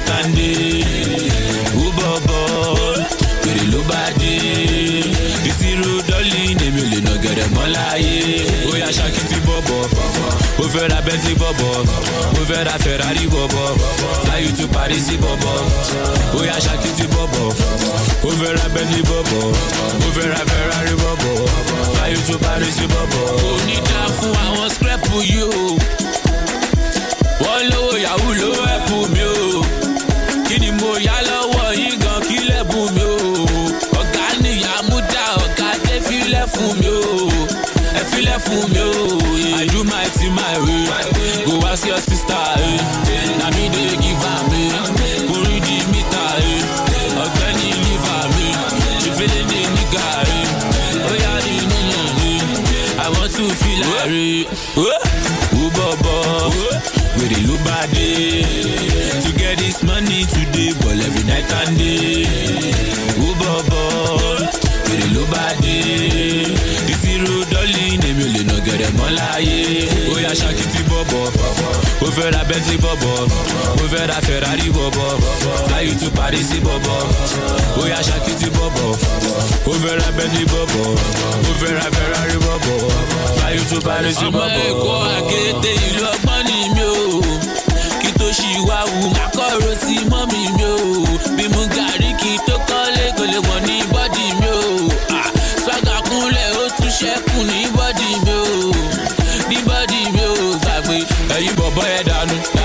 Night 0.00 0.24
and 0.24 0.34
day. 0.36 0.84
Bọ̀bọ̀? 1.96 2.96
Wèrè 3.44 3.64
ló 3.72 3.80
bá 3.90 4.02
dé. 4.20 4.34
Ìṣirò 5.48 5.92
dọ́lì 6.08 6.40
èmi 6.66 6.80
ò 6.82 6.86
lè 6.92 6.98
nà 7.06 7.12
gẹ̀rẹ̀ 7.22 7.48
mọ́ 7.54 7.66
láyé. 7.74 8.16
Ó 8.70 8.76
yá 8.82 8.88
ṣákìtì 8.98 9.36
bọ̀bọ̀. 9.46 9.82
Ó 10.62 10.64
fẹ́ 10.72 10.88
ra 10.90 11.00
Bentley 11.06 11.34
bọ̀bọ̀, 11.42 11.72
ó 12.38 12.42
fẹ́ 12.48 12.64
ra 12.66 12.74
Ferrari 12.84 13.26
bọ̀bọ̀, 13.34 13.68
fly 14.22 14.38
you 14.44 14.52
to 14.58 14.66
bọ̀bọ̀, 15.24 15.56
ó 16.38 16.40
yá 16.48 16.56
ṣàkìtì 16.66 17.04
bọ̀bọ̀, 17.14 17.48
ó 18.28 18.30
fẹ́ 18.40 18.50
ra 18.56 18.66
Bentley 18.74 19.02
bọ̀bọ̀, 19.10 19.44
ó 20.06 20.08
fẹ́ 20.16 20.26
ra 20.32 20.40
Ferrari 20.50 20.94
bọ̀bọ̀, 21.02 21.36
fly 21.94 22.08
you 22.12 22.20
to 22.28 22.34
bọ̀bọ̀. 22.94 23.24
Kò 23.90 24.02
fún 24.16 24.32
àwọn 24.46 24.68
scrap 24.74 25.02
yìí 25.12 25.42
o, 25.42 25.78
wọ́n 27.42 27.62
lówó 27.70 27.94
yahoo 28.04 28.32
ló 28.40 28.50
fún 38.50 38.70
mi 38.72 38.80
o, 38.80 38.90
I 39.62 39.66
do 39.66 39.84
my 39.84 40.04
thing 40.18 40.34
my 40.34 40.58
way, 40.64 40.84
go 41.46 41.66
ask 41.68 41.86
your 41.86 41.98
sister, 41.98 42.19
Prefer 72.20 72.36
that 72.36 72.48
Bentley 72.52 72.76
bobo. 72.76 73.24
Prefer 73.80 74.04
that 74.12 74.20
Ferrari 74.28 74.68
bobo. 74.68 75.16
Fly 75.72 75.88
you 75.88 75.96
to 76.04 76.12
Paris 76.12 76.52
bobo. 76.60 76.92
Oh, 76.92 77.80
Oya 77.80 77.96
Shakiti 78.04 78.52
bobo. 78.52 78.92
Prefer 79.64 79.96
that 79.96 80.12
Bentley 80.12 80.44
bobo. 80.44 81.00
Prefer 81.48 81.80
that 81.80 81.88
Ferrari 81.96 82.36
bobo. 82.44 82.92
Fly 83.40 83.56
you 83.56 83.64
to 83.72 83.80
Paris 83.80 84.20
bobo. 84.20 84.36
Ọmọ 84.36 84.52
Èkó 84.68 84.92
àkété 85.16 85.72
ìlú 85.88 86.04
ọgbọ́n 86.12 86.40
ni 86.44 86.58
mi 86.74 86.84
ò. 86.92 87.09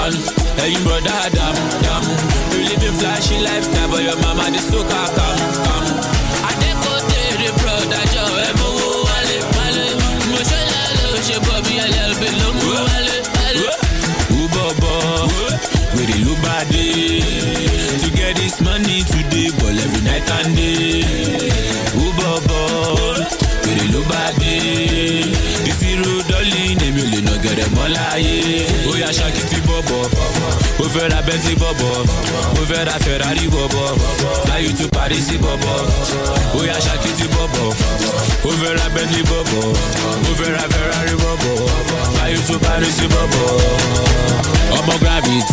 on. 0.05 0.13
Hey, 0.61 0.77
brother, 0.83 1.29
damn, 1.33 1.55
damn. 1.81 2.05
You 2.53 2.61
living 2.69 2.95
flashy 2.99 3.37
lifestyle, 3.41 3.89
but 3.89 4.03
your 4.03 4.17
mama 4.21 4.45
the 4.51 4.59
so 4.59 4.81
calm. 4.85 5.09
come. 5.17 5.89
I 6.45 6.53
think 6.61 6.77
go 6.85 6.93
tell 7.09 7.35
the 7.41 7.49
brother, 7.61 8.03
Joe, 8.13 8.37
eh, 8.37 8.53
I'm 8.53 8.61
a 8.61 8.69
wale, 8.77 9.45
wale. 9.55 9.65
Wale, 9.65 9.77
wale. 9.77 9.95
To 18.01 18.07
get 18.15 18.35
this 18.35 18.61
money 18.61 19.03
today, 19.03 19.49
every 19.49 20.01
night 20.03 20.29
and 20.29 20.55
day. 20.55 21.15
Fẹ́ 30.95 31.07
ra 31.11 31.19
bentley 31.27 31.55
ó 32.59 32.61
fẹ́ 32.69 32.81
ra 32.87 32.95
ferrari 33.05 33.45
bọ̀bọ̀ 33.53 33.87
fly 34.45 34.59
you 34.65 34.71
to 34.79 34.85
paris 34.95 35.27
yá 36.69 36.77
ṣàkìtì 36.85 37.25
bọ̀bọ̀ 37.35 37.67
ó 38.47 38.51
fẹ́ 38.61 38.71
ra 38.79 38.85
bentley 38.95 39.23
ó 40.29 40.31
fẹ́ 40.39 40.49
ra 40.55 40.63
ferrari 40.73 41.15
bọ̀bọ̀ 41.23 41.55
fly 42.15 42.29
you 42.33 42.41
to 42.47 42.55
paris 42.65 42.97
bọ̀bọ̀. 43.13 43.95
ọmọ 44.79 44.93
gravit. 45.03 45.47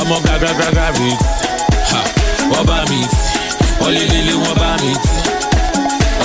Ọmọ 0.00 0.16
gragragra 0.24 0.68
gravit. 0.76 1.20
Ha. 1.92 2.00
Wọ́n 2.50 2.64
bá 2.68 2.78
mi. 2.90 3.00
Tì 3.12 3.38
wọ́n 3.80 3.92
lé 3.96 4.02
lélẹ̀ 4.12 4.36
wọ́n 4.44 4.56
bá 4.62 4.70
mi. 4.82 4.92
Tì 5.04 5.16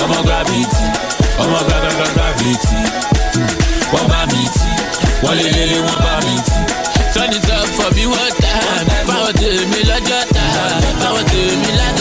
ọmọ 0.02 0.18
gravit 0.26 0.72
ọmọ 1.42 1.58
gragragra 1.68 2.08
gravit. 2.16 2.62
Wọ́n 3.92 4.06
bá 4.10 4.20
mi. 4.32 4.42
Tì 4.56 4.68
wọ́n 5.22 5.34
lé 5.38 5.46
lélẹ̀ 5.56 5.80
mi. 6.26 6.34
Turn 7.20 7.34
it 7.36 7.50
up 7.52 7.68
for 7.76 7.90
me 7.94 8.04
time 8.40 8.88
fáwọn 9.08 9.32
tèmi 9.40 9.80
lọ́jọ́ 9.90 10.22
ta. 10.34 10.44
Fáwọn 11.00 11.24
tèmi 11.32 11.70
ládégé 11.80 11.99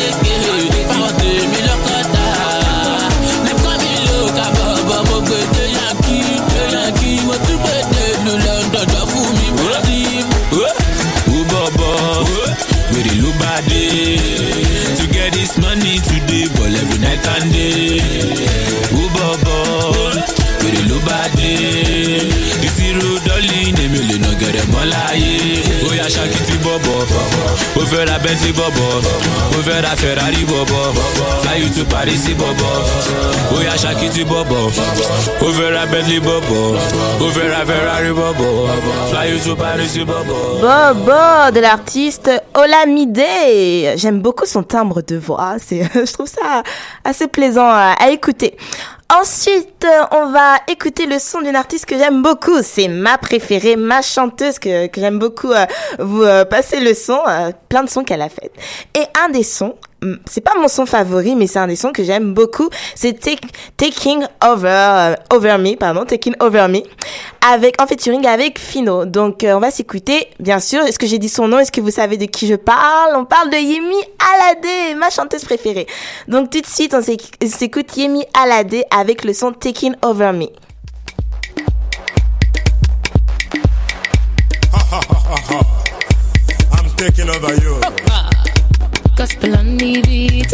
Bobo 40.62 41.52
de 41.54 41.60
l'artiste 41.60 42.32
Olamide. 42.56 43.22
J'aime 43.96 44.20
beaucoup 44.20 44.46
son 44.46 44.64
timbre 44.64 45.02
de 45.02 45.16
voix. 45.16 45.58
Je 45.70 46.12
trouve 46.12 46.28
ça 46.28 46.64
assez 47.04 47.28
plaisant 47.28 47.70
à 47.70 48.10
écouter. 48.10 48.58
Ensuite, 49.12 49.88
on 50.12 50.30
va 50.30 50.58
écouter 50.68 51.08
le 51.08 51.18
son 51.18 51.42
d'une 51.42 51.56
artiste 51.56 51.88
que 51.88 51.98
j'aime 51.98 52.22
beaucoup. 52.22 52.62
C'est 52.62 52.88
ma 52.88 53.18
préférée, 53.18 53.76
ma 53.76 54.04
chanteuse 54.04 54.60
que, 54.60 54.88
j'aime 54.96 55.18
beaucoup 55.18 55.52
euh, 55.52 55.66
vous 55.98 56.22
euh, 56.22 56.46
passer 56.46 56.80
le 56.80 56.94
son, 56.94 57.20
euh, 57.28 57.52
plein 57.70 57.84
de 57.84 57.90
sons 57.90 58.04
qu'elle 58.04 58.22
a 58.22 58.30
fait. 58.30 58.52
Et 58.96 59.06
un 59.26 59.30
des 59.30 59.42
sons, 59.42 59.76
c'est 60.26 60.42
pas 60.42 60.54
mon 60.60 60.68
son 60.68 60.86
favori, 60.86 61.36
mais 61.36 61.48
c'est 61.48 61.60
un 61.60 61.68
des 61.68 61.76
sons 61.76 61.92
que 61.92 62.04
j'aime 62.04 62.34
beaucoup. 62.34 62.70
C'est 62.96 63.20
Take- 63.20 63.50
Taking 63.78 64.24
Over, 64.46 64.68
euh, 64.68 65.16
Over 65.34 65.58
Me, 65.58 65.76
pardon, 65.76 66.06
Taking 66.06 66.36
Over 66.40 66.68
Me, 66.70 66.80
avec 67.54 67.82
en 67.82 67.88
featuring 67.88 68.26
avec 68.26 68.60
Fino. 68.60 69.06
Donc 69.06 69.44
euh, 69.44 69.54
on 69.56 69.60
va 69.60 69.72
s'écouter, 69.72 70.28
bien 70.40 70.60
sûr. 70.60 70.82
Est-ce 70.84 71.00
que 71.00 71.08
j'ai 71.08 71.20
dit 71.20 71.30
son 71.30 71.48
nom? 71.48 71.60
Est-ce 71.60 71.72
que 71.72 71.82
vous 71.82 71.92
savez 71.92 72.18
de 72.18 72.26
qui 72.26 72.48
je 72.48 72.56
parle? 72.56 73.16
On 73.16 73.26
parle 73.26 73.50
de 73.50 73.58
Yemi 73.58 73.96
Alade, 74.34 74.98
ma 74.98 75.10
chanteuse 75.10 75.44
préférée. 75.44 75.88
Donc 76.28 76.50
tout 76.50 76.62
de 76.62 76.66
suite, 76.66 76.94
on 76.96 77.02
s'écoute 77.02 77.98
Yemi 77.98 78.26
Alade 78.42 78.84
avec 78.92 79.24
le 79.24 79.34
son 79.34 79.52
Taking 79.52 79.96
Over 80.04 80.32
Me. 80.34 80.48
I'm 86.72 86.90
taking 86.96 87.30
over 87.30 87.54
you. 87.62 87.80
Gospel 89.20 89.54
on 89.58 89.76
the 89.76 90.02
beat. 90.04 90.48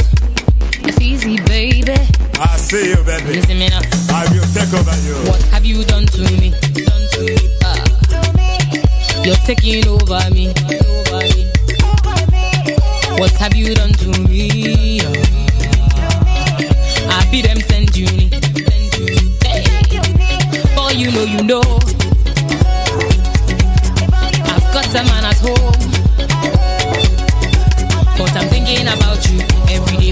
It's 0.89 0.99
easy, 0.99 1.38
baby. 1.45 1.93
I 2.41 2.58
see 2.58 2.89
you, 2.89 3.04
baby. 3.04 3.36
Listen 3.38 3.60
me 3.60 3.69
now. 3.69 3.80
I 4.10 4.25
will 4.34 4.41
take 4.58 4.73
over 4.73 4.97
you. 5.06 5.13
What 5.30 5.39
have 5.54 5.63
you 5.63 5.84
done 5.86 6.08
to 6.08 6.21
me? 6.41 6.49
Done 6.73 7.06
to 7.13 7.21
me. 7.30 7.38
Ah. 7.62 7.78
You're 9.23 9.36
taking 9.45 9.88
over 9.88 10.17
me. 10.34 10.49
Over 10.82 11.21
me. 11.30 11.45
What 13.21 13.34
have 13.38 13.56
you 13.56 13.75
done 13.75 13.93
to 14.01 14.08
me? 14.28 14.99
I 17.06 17.28
be 17.30 17.43
them 17.43 17.60
send 17.69 17.95
you. 17.95 18.08
Send 18.08 18.97
you. 18.97 19.30
Hey. 19.45 19.62
Boy, 20.75 20.89
you 20.97 21.12
know, 21.12 21.23
you 21.23 21.43
know. 21.43 21.94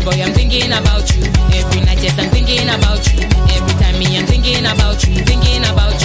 Boy. 0.04 0.22
I'm 0.22 0.34
thinking 0.34 0.72
about 0.72 1.08
you 1.16 1.24
every 1.54 1.82
night. 1.82 2.02
Yes, 2.04 2.18
I'm 2.20 2.30
thinking 2.30 2.68
about 2.68 3.02
you 3.14 3.20
every 3.56 3.74
time. 3.80 3.98
Me, 4.00 4.18
I'm 4.18 4.26
thinking 4.26 4.66
about 4.66 5.04
you, 5.08 5.16
thinking 5.24 5.64
about 5.64 5.94
you. 6.02 6.03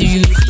You. 0.00 0.47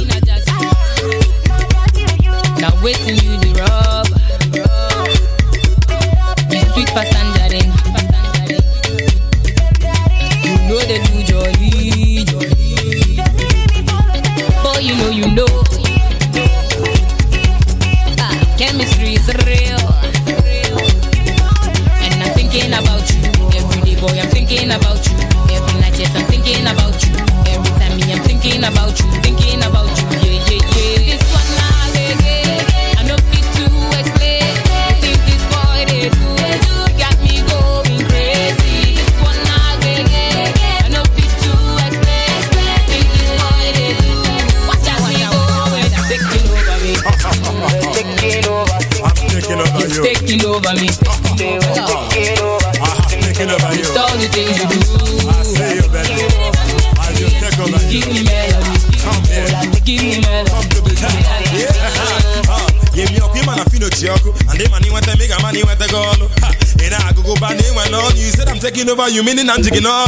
You 69.08 69.22
meaning 69.22 69.48
I'm 69.48 69.62
jigging 69.62 69.86
all. 69.86 70.06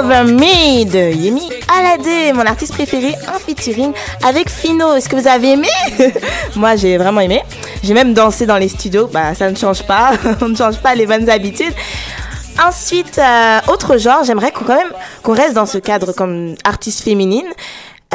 Over 0.00 0.24
Yemi 1.12 1.50
Alade, 1.68 2.34
mon 2.34 2.46
artiste 2.46 2.72
préféré 2.72 3.14
en 3.28 3.38
featuring 3.38 3.92
avec 4.24 4.48
Fino. 4.48 4.94
Est-ce 4.94 5.10
que 5.10 5.16
vous 5.16 5.28
avez 5.28 5.52
aimé? 5.52 5.68
Moi, 6.56 6.76
j'ai 6.76 6.96
vraiment 6.96 7.20
aimé. 7.20 7.42
J'ai 7.82 7.92
même 7.92 8.14
dansé 8.14 8.46
dans 8.46 8.56
les 8.56 8.68
studios. 8.68 9.08
Bah, 9.12 9.34
ça 9.34 9.50
ne 9.50 9.56
change 9.56 9.82
pas. 9.82 10.12
On 10.40 10.48
ne 10.48 10.56
change 10.56 10.78
pas 10.78 10.94
les 10.94 11.04
bonnes 11.04 11.28
habitudes. 11.28 11.74
Ensuite, 12.66 13.18
euh, 13.18 13.58
autre 13.68 13.98
genre, 13.98 14.24
j'aimerais 14.24 14.52
quand 14.52 14.74
même 14.74 14.90
qu'on 15.22 15.34
reste 15.34 15.52
dans 15.52 15.66
ce 15.66 15.76
cadre 15.76 16.12
comme 16.12 16.54
artiste 16.64 17.02
féminine. 17.02 17.48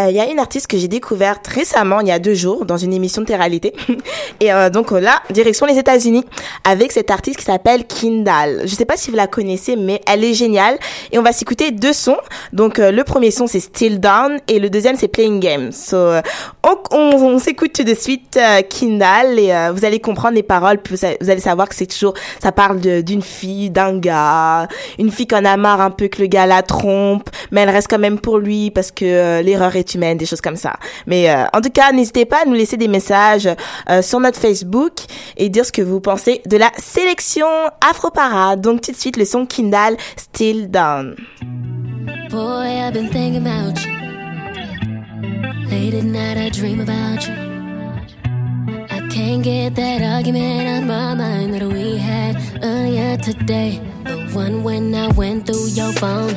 Euh, 0.06 0.10
Il 0.10 0.15
y 0.15 0.20
a 0.20 0.30
une 0.30 0.39
artiste 0.39 0.68
que 0.68 0.78
j'ai 0.78 0.88
découverte 0.88 1.48
récemment, 1.48 2.00
il 2.02 2.08
y 2.08 2.12
a 2.12 2.20
deux 2.20 2.34
jours, 2.34 2.65
dans 2.65 2.78
une 2.78 2.94
émission 2.94 3.22
de 3.22 3.28
télé-réalité. 3.28 3.74
Et 4.39 4.54
euh, 4.54 4.70
donc 4.70 4.91
là, 4.91 5.22
direction 5.32 5.65
les 5.65 5.78
États-Unis, 5.78 6.24
avec 6.63 6.91
cette 6.91 7.12
artiste 7.12 7.39
qui 7.39 7.46
s'appelle 7.46 7.86
Kindal. 7.86 8.62
Je 8.65 8.76
sais 8.76 8.86
pas 8.86 8.98
si 8.98 9.10
vous 9.10 9.18
la 9.18 9.28
connaissez, 9.28 9.76
mais 9.76 10.02
elle 10.08 10.24
est 10.24 10.34
géniale. 10.34 10.78
Et 11.12 11.20
on 11.20 11.22
va 11.22 11.32
s'écouter 11.32 11.72
deux 11.72 11.94
sons. 11.94 12.18
Donc 12.54 12.80
euh, 12.80 12.91
le 12.91 13.04
premier 13.04 13.32
son 13.32 13.48
c'est 13.48 13.60
Still 13.60 14.00
Down 14.00 14.39
et 14.48 14.60
le 14.60 14.70
deuxième 14.70 14.96
c'est 14.96 15.08
Playing 15.08 15.39
Games. 15.39 15.72
So, 15.72 16.13
on, 16.91 17.39
s'écoute 17.39 17.74
tout 17.74 17.84
de 17.84 17.94
suite 17.94 18.39
Kindal 18.70 19.38
et 19.39 19.70
vous 19.74 19.86
allez 19.86 20.00
comprendre 20.00 20.36
les 20.36 20.44
paroles. 20.44 20.78
puis 20.80 20.96
Vous, 20.96 21.30
allez 21.30 21.39
savoir 21.39 21.70
que 21.70 21.76
c'est 21.76 21.86
toujours, 21.86 22.13
ça 22.41 22.52
parle 22.52 22.80
d'une 22.80 23.22
fille, 23.22 23.70
d'un 23.70 23.98
gars, 23.98 24.68
une 24.98 25.12
fille 25.12 25.28
qu'on 25.28 25.46
a 25.46 25.58
marre 25.58 25.82
un 25.82 25.91
peu 25.91 26.08
que 26.08 26.22
le 26.22 26.28
gars 26.28 26.46
la 26.46 26.63
trompe, 26.63 27.30
mais 27.52 27.62
elle 27.62 27.70
reste 27.70 27.88
quand 27.89 28.00
même 28.00 28.20
pour 28.20 28.39
lui 28.39 28.72
parce 28.72 28.91
que 28.91 29.41
l'erreur 29.41 29.76
est 29.76 29.94
des 29.95 30.25
choses 30.25 30.41
comme 30.41 30.55
ça. 30.55 30.73
Mais 31.08 31.29
euh, 31.29 31.45
en 31.53 31.62
tout 31.62 31.69
cas, 31.69 31.91
n'hésitez 31.91 32.25
pas 32.25 32.43
à 32.43 32.45
nous 32.45 32.53
laisser 32.53 32.77
des 32.77 32.88
messages 32.88 33.49
euh, 33.89 34.01
sur 34.01 34.19
notre 34.19 34.39
Facebook 34.39 34.93
et 35.38 35.49
dire 35.49 35.65
ce 35.65 35.71
que 35.71 35.81
vous 35.81 35.99
pensez 35.99 36.41
de 36.45 36.58
la 36.58 36.71
sélection 36.77 37.47
Afro 37.88 38.12
Parade. 38.12 38.62
Donc 38.62 38.81
tout 38.81 38.91
de 38.91 38.97
suite 38.97 39.17
le 39.17 39.25
son 39.25 39.45
Kindal 39.45 39.97
Still 40.17 40.69
Down. 40.69 41.15
Boy, 42.29 42.81
I've 42.81 42.93
been 42.93 43.10
thinking 43.10 43.45
about 43.45 43.79
you. 43.86 43.93
Late 45.69 45.93
at 45.93 46.03
night, 46.03 46.38
I 46.38 46.49
dream 46.49 46.79
about 46.79 47.27
you. 47.27 47.55
Can't 49.15 49.41
get 49.41 49.75
that 49.75 50.01
argument 50.01 50.67
out 50.67 50.84
my 50.84 51.13
mind 51.13 51.54
that 51.54 51.63
we 51.63 51.95
had 51.95 52.36
earlier 52.62 53.15
today. 53.15 53.80
The 54.04 54.30
one 54.34 54.62
when 54.62 54.93
I 54.93 55.08
went 55.13 55.47
through 55.47 55.67
your 55.67 55.93
phone, 55.93 56.36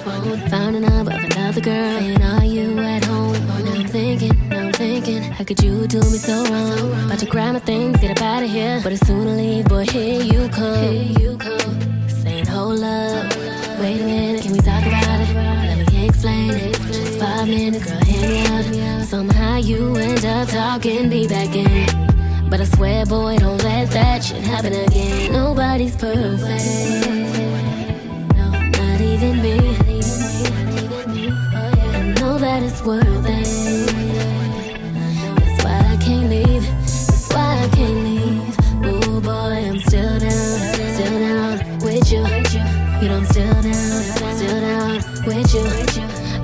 found 0.48 0.76
a 0.76 0.80
number 0.88 1.12
of 1.12 1.24
another 1.24 1.60
girl, 1.60 1.98
saying, 1.98 2.22
Are 2.22 2.44
you 2.44 2.78
at 2.78 3.04
home? 3.04 3.32
Now 3.64 3.72
I'm 3.72 3.88
thinking, 3.88 4.48
now 4.48 4.66
I'm 4.66 4.72
thinking, 4.72 5.24
how 5.24 5.42
could 5.42 5.60
you 5.60 5.88
do 5.88 5.98
me 5.98 6.18
so 6.18 6.44
wrong? 6.44 7.06
About 7.06 7.18
to 7.18 7.26
grab 7.26 7.54
my 7.54 7.58
things, 7.58 7.98
get 7.98 8.12
up 8.12 8.22
out 8.22 8.44
of 8.44 8.48
here, 8.48 8.78
but 8.84 8.92
as 8.92 9.04
soon 9.04 9.26
as 9.26 9.32
I 9.32 9.42
leave, 9.42 9.64
boy, 9.64 9.84
here 9.84 10.22
you 10.22 10.48
come. 10.48 10.80
Here 10.80 11.18
you 11.18 11.36
come. 11.36 12.08
Saying, 12.08 12.46
Hold 12.46 12.84
up, 12.84 13.36
wait 13.80 14.00
a 14.00 14.04
minute, 14.04 14.42
can 14.42 14.52
we 14.52 14.60
talk 14.60 14.86
about 14.86 15.20
it? 15.20 15.34
Let 15.34 15.78
me 15.78 16.06
explain 16.06 16.50
it. 16.50 16.74
Just 16.92 17.18
five 17.18 17.48
minutes, 17.48 17.90
girl, 17.90 18.04
hang 18.04 19.00
out. 19.00 19.04
Somehow 19.04 19.56
you 19.56 19.96
end 19.96 20.24
up 20.24 20.48
talking 20.48 21.08
me 21.08 21.26
back 21.26 21.56
in. 21.56 22.17
But 22.50 22.62
I 22.62 22.64
swear, 22.64 23.04
boy, 23.04 23.36
don't 23.36 23.62
let 23.62 23.90
that 23.90 24.24
shit 24.24 24.42
happen 24.42 24.72
again. 24.72 25.32
Nobody's 25.32 25.94
perfect. 25.94 26.64
No, 28.34 28.50
not 28.50 29.00
even 29.02 29.42
me. 29.42 29.58
Oh, 31.54 31.72
I 31.92 32.14
know 32.18 32.38
that 32.38 32.62
it's 32.62 32.82
worth 32.82 33.04
it. 33.04 33.46
That's 35.36 35.62
why 35.62 35.78
I 35.92 35.96
can't 36.00 36.30
leave. 36.30 36.62
That's 36.62 37.28
why 37.34 37.64
I 37.64 37.68
can't 37.76 38.02
leave. 38.08 38.56
Oh 38.82 39.20
boy, 39.20 39.68
I'm 39.68 39.78
still 39.80 40.18
down, 40.18 40.30
still 40.30 41.18
down 41.18 41.78
with 41.80 42.10
you. 42.10 42.24
You 43.02 43.08
know 43.08 43.18
I'm 43.18 43.26
still 43.26 43.60
down, 43.60 44.02
still 44.38 44.60
down 44.62 45.02
with 45.26 45.54
you. 45.54 45.64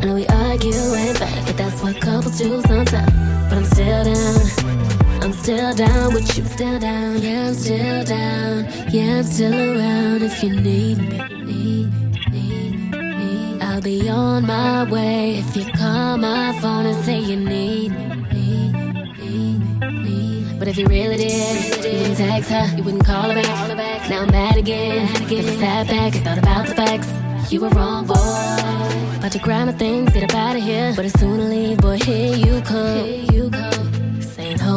I 0.01 0.05
know 0.05 0.15
we 0.17 0.27
argue 0.27 0.75
and 0.75 1.17
fight, 1.17 1.43
but 1.47 1.57
that's 1.57 1.83
what 1.83 1.99
couples 1.99 2.37
do 2.37 2.61
sometimes. 2.61 3.11
But 3.49 3.57
I'm 3.57 3.65
still 3.65 4.05
down. 4.05 5.04
I'm 5.25 5.33
still 5.33 5.75
down 5.75 6.13
with 6.13 6.37
you, 6.37 6.45
still 6.45 6.79
down. 6.79 7.23
Yeah, 7.23 7.47
I'm 7.47 7.55
still 7.55 8.05
down. 8.05 8.67
Yeah, 8.91 9.17
I'm 9.17 9.23
still 9.23 9.55
around 9.55 10.23
if 10.23 10.43
you 10.43 10.51
need 10.61 10.99
me. 10.99 11.91
I'll 13.63 13.81
be 13.81 14.07
on 14.11 14.47
my 14.47 14.85
way 14.85 15.39
if 15.39 15.57
you 15.57 15.65
call 15.73 16.19
my 16.19 16.53
phone 16.61 16.85
and 16.85 17.05
say 17.07 17.21
you 17.21 17.37
need 17.37 17.93
me. 17.93 18.71
But 20.59 20.69
if 20.69 20.77
you 20.77 20.87
really 20.89 21.17
did, 21.17 21.85
you 21.87 22.01
wouldn't 22.01 22.19
text 22.19 22.51
her, 22.51 22.77
you 22.77 22.83
wouldn't 22.83 23.07
call 23.07 23.23
her 23.23 23.35
back. 23.35 24.11
Now 24.11 24.25
I'm 24.25 24.31
mad 24.31 24.59
again, 24.59 25.09
cause 25.09 25.49
I 25.49 25.57
sat 25.57 25.87
back 25.89 26.15
and 26.17 26.23
thought 26.23 26.37
about 26.37 26.67
the 26.67 26.75
facts. 26.75 27.09
You 27.51 27.63
were 27.63 27.71
wrong, 27.71 28.07
boy. 28.07 28.15
About 28.15 29.33
to 29.33 29.39
grab 29.39 29.69
my 29.69 29.73
things, 29.73 30.13
get 30.13 30.25
up 30.25 30.35
out 30.35 30.57
of 30.57 30.63
here. 30.63 30.93
But 30.95 31.07
as 31.07 31.19
soon 31.19 31.41
as 31.41 31.49
leave, 31.49 31.79
boy. 31.79 31.97
Here 31.97 32.37
you 32.37 32.61
come. 32.61 33.34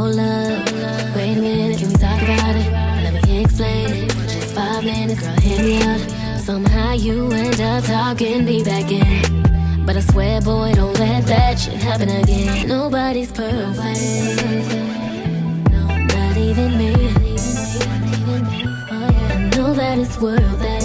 Hold 0.08 0.20
wait 0.20 1.38
a 1.38 1.42
minute, 1.42 1.80
can 1.80 1.90
we 1.90 1.96
talk 1.96 2.22
about 2.22 2.56
it? 2.56 2.72
Let 3.04 3.28
me 3.28 3.44
explain 3.44 4.06
it. 4.06 4.10
Just 4.10 4.56
five 4.56 4.82
minutes, 4.82 5.20
girl, 5.20 5.36
hit 5.36 5.60
me 5.60 5.84
up. 5.84 6.00
Somehow 6.40 6.94
you 6.94 7.30
end 7.34 7.60
up 7.60 7.84
talking 7.84 8.46
me 8.46 8.64
back 8.64 8.90
in. 8.90 9.44
But 9.86 9.98
I 9.98 10.00
swear, 10.00 10.40
boy, 10.40 10.72
don't 10.76 10.98
let 10.98 11.26
that 11.26 11.60
shit 11.60 11.74
happen 11.74 12.08
again. 12.08 12.70
Nobody's 12.70 13.34
perfect. 13.34 14.00
No, 15.74 15.86
not 15.86 16.38
even 16.38 16.78
me. 16.78 16.94
Oh, 18.90 19.12
I 19.30 19.52
know 19.58 19.74
that 19.74 19.98
it's 19.98 20.18
worth 20.22 20.40
it. 20.40 20.84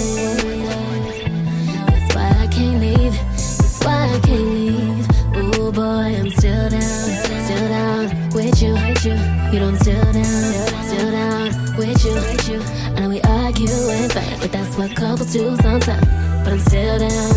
That's 1.86 2.14
why 2.16 2.28
I 2.40 2.48
can't 2.48 2.80
leave. 2.80 3.14
That's 3.14 3.84
why 3.84 4.14
I 4.14 4.18
can't 4.18 4.41
with 9.04 9.18
you, 9.18 9.52
you 9.52 9.58
don't 9.58 9.76
still 9.76 10.12
down, 10.12 10.84
still 10.84 11.10
down 11.10 11.76
with 11.76 12.04
you, 12.04 12.14
with 12.14 12.48
you. 12.48 12.60
I 12.60 13.00
know 13.00 13.08
we 13.08 13.20
argue 13.22 13.68
and 13.68 14.12
fight, 14.12 14.38
but 14.40 14.52
that's 14.52 14.76
what 14.76 14.94
couples 14.94 15.32
do 15.32 15.56
sometimes. 15.56 16.06
But 16.44 16.52
I'm 16.52 16.60
still 16.60 16.98
down, 16.98 17.34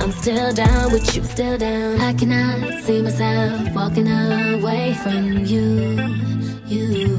I'm 0.00 0.12
still 0.12 0.52
down 0.52 0.92
with 0.92 1.16
you, 1.16 1.24
still 1.24 1.58
down. 1.58 2.00
I 2.00 2.12
cannot 2.12 2.82
see 2.84 3.02
myself 3.02 3.74
walking 3.74 4.08
away 4.08 4.94
from 5.02 5.44
you, 5.44 6.00
you. 6.66 7.16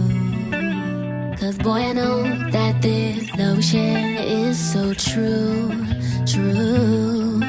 Cause 1.38 1.58
boy, 1.58 1.90
I 1.90 1.94
know 1.94 2.24
that 2.52 2.82
this 2.82 3.36
love 3.38 3.58
we 3.58 3.64
share 3.64 4.22
is 4.22 4.58
so 4.58 4.94
true, 4.94 5.72
true. 6.26 7.42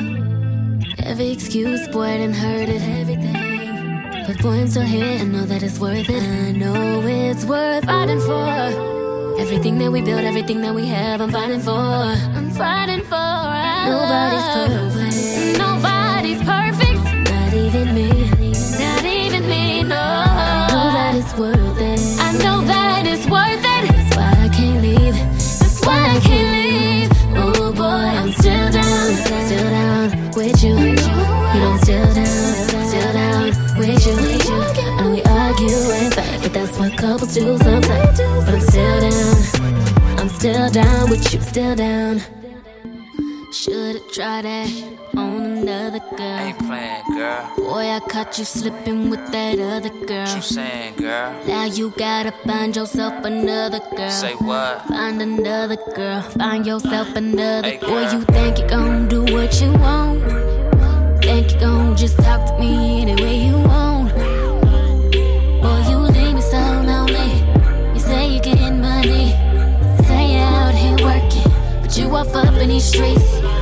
Every 0.98 1.30
excuse, 1.30 1.88
boy, 1.88 2.04
and 2.04 2.34
heard 2.34 2.68
it. 2.68 2.82
Every 2.82 3.16
Boy, 4.40 4.50
I'm 4.50 4.68
still 4.68 4.82
here, 4.82 5.18
I 5.18 5.24
know 5.24 5.44
that 5.46 5.64
it's 5.64 5.80
worth 5.80 6.08
it. 6.08 6.22
I 6.22 6.52
know 6.52 7.02
it's 7.04 7.44
worth 7.44 7.84
fighting 7.84 8.20
for. 8.20 9.36
Everything 9.40 9.78
that 9.78 9.90
we 9.90 10.00
build, 10.00 10.20
everything 10.20 10.60
that 10.60 10.72
we 10.72 10.86
have, 10.86 11.20
I'm 11.20 11.32
fighting 11.32 11.60
for. 11.60 11.72
I'm 11.72 12.48
fighting 12.52 13.02
for. 13.02 13.16
Nobody's 13.90 14.48
perfect. 14.54 15.58
Nobody's 15.58 16.40
perfect. 16.54 17.02
Not 17.32 17.52
even 17.52 17.94
me. 17.96 18.10
Not 18.78 19.04
even 19.04 19.48
me, 19.48 19.82
no. 19.82 19.96
I 19.96 20.68
know 20.70 20.92
that 20.98 21.14
it's 21.16 21.34
worth 21.36 21.80
it. 21.80 22.00
I 22.20 22.32
know 22.44 22.62
that 22.62 23.06
it's 23.06 23.26
worth 23.26 23.64
it. 23.74 23.82
That's 23.90 24.16
why 24.16 24.30
I 24.44 24.48
can't 24.50 24.80
leave. 24.80 25.14
That's 25.58 25.84
why 25.84 26.14
I 26.14 26.20
can't 26.20 26.50
leave. 26.54 27.10
Oh 27.36 27.72
boy, 27.72 27.82
I'm 27.82 28.30
still 28.30 28.70
down. 28.70 29.14
Still 29.46 29.70
down 29.70 30.30
with 30.36 30.62
you. 30.62 30.76
You 30.78 30.94
know 30.94 31.72
I'm 31.72 31.78
still 31.78 32.14
down. 32.14 32.37
Couples 36.98 37.34
do 37.34 37.56
sometimes. 37.58 38.18
But 38.44 38.54
I'm 38.54 38.60
still 38.60 39.00
down. 39.00 40.18
I'm 40.18 40.28
still 40.28 40.70
down 40.70 41.10
with 41.10 41.32
you. 41.32 41.40
Still 41.40 41.76
down. 41.76 42.20
Should've 43.52 44.12
tried 44.12 44.44
that 44.44 44.68
on 45.16 45.42
another 45.42 46.00
girl. 46.16 46.20
Ain't 46.20 46.58
playing, 46.58 47.02
girl. 47.16 47.52
Boy, 47.56 47.86
I 47.96 48.00
caught 48.00 48.36
you 48.38 48.44
slipping 48.44 49.08
with 49.10 49.24
that 49.32 49.58
other 49.58 49.88
girl. 50.06 50.26
What 50.26 50.36
you 50.36 50.42
saying, 50.42 50.96
girl? 50.96 51.32
Now 51.46 51.64
you 51.64 51.90
gotta 51.96 52.32
find 52.46 52.76
yourself 52.76 53.24
another 53.24 53.80
girl. 53.96 54.10
Say 54.10 54.34
what? 54.34 54.86
Find 54.88 55.22
another 55.22 55.78
girl. 55.96 56.20
Find 56.22 56.66
yourself 56.66 57.08
another. 57.16 57.68
Hey, 57.68 57.78
Boy, 57.78 58.10
you 58.12 58.20
think 58.24 58.58
you 58.58 58.68
gon' 58.68 59.08
do 59.08 59.22
what 59.32 59.60
you 59.62 59.72
want? 59.72 60.22
Think 61.22 61.52
you 61.52 61.60
gon' 61.60 61.96
just 61.96 62.18
talk 62.18 62.44
to 62.46 62.58
me 62.60 63.02
any 63.02 63.14
way 63.22 63.46
you 63.46 63.58
want? 63.58 63.87
These 72.78 72.92
streets. 72.92 73.57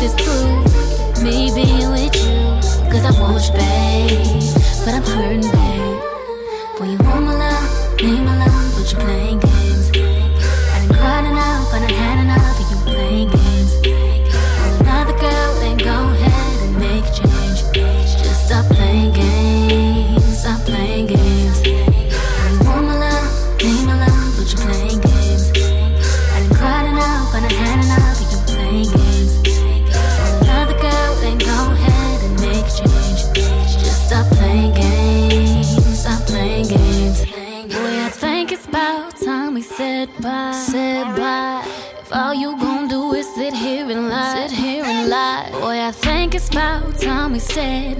This 0.00 0.14
through. 0.14 1.24
Me 1.24 1.50
being 1.54 1.90
with 1.90 2.14
you, 2.16 2.34
cause 2.90 3.04
I 3.04 3.12
want 3.20 3.44
you, 3.46 3.52
babe. 3.52 4.42
But 4.84 4.94
I'm 4.94 5.02
hurting, 5.02 5.50
babe. 5.52 6.00
Boy, 6.78 6.86
you 6.92 6.98
want 6.98 7.24
my 7.24 7.34
love, 7.34 8.02
need 8.02 8.22
my 8.22 8.36
love, 8.44 8.74
but 8.76 8.90
you 8.90 8.98
playing 8.98 9.43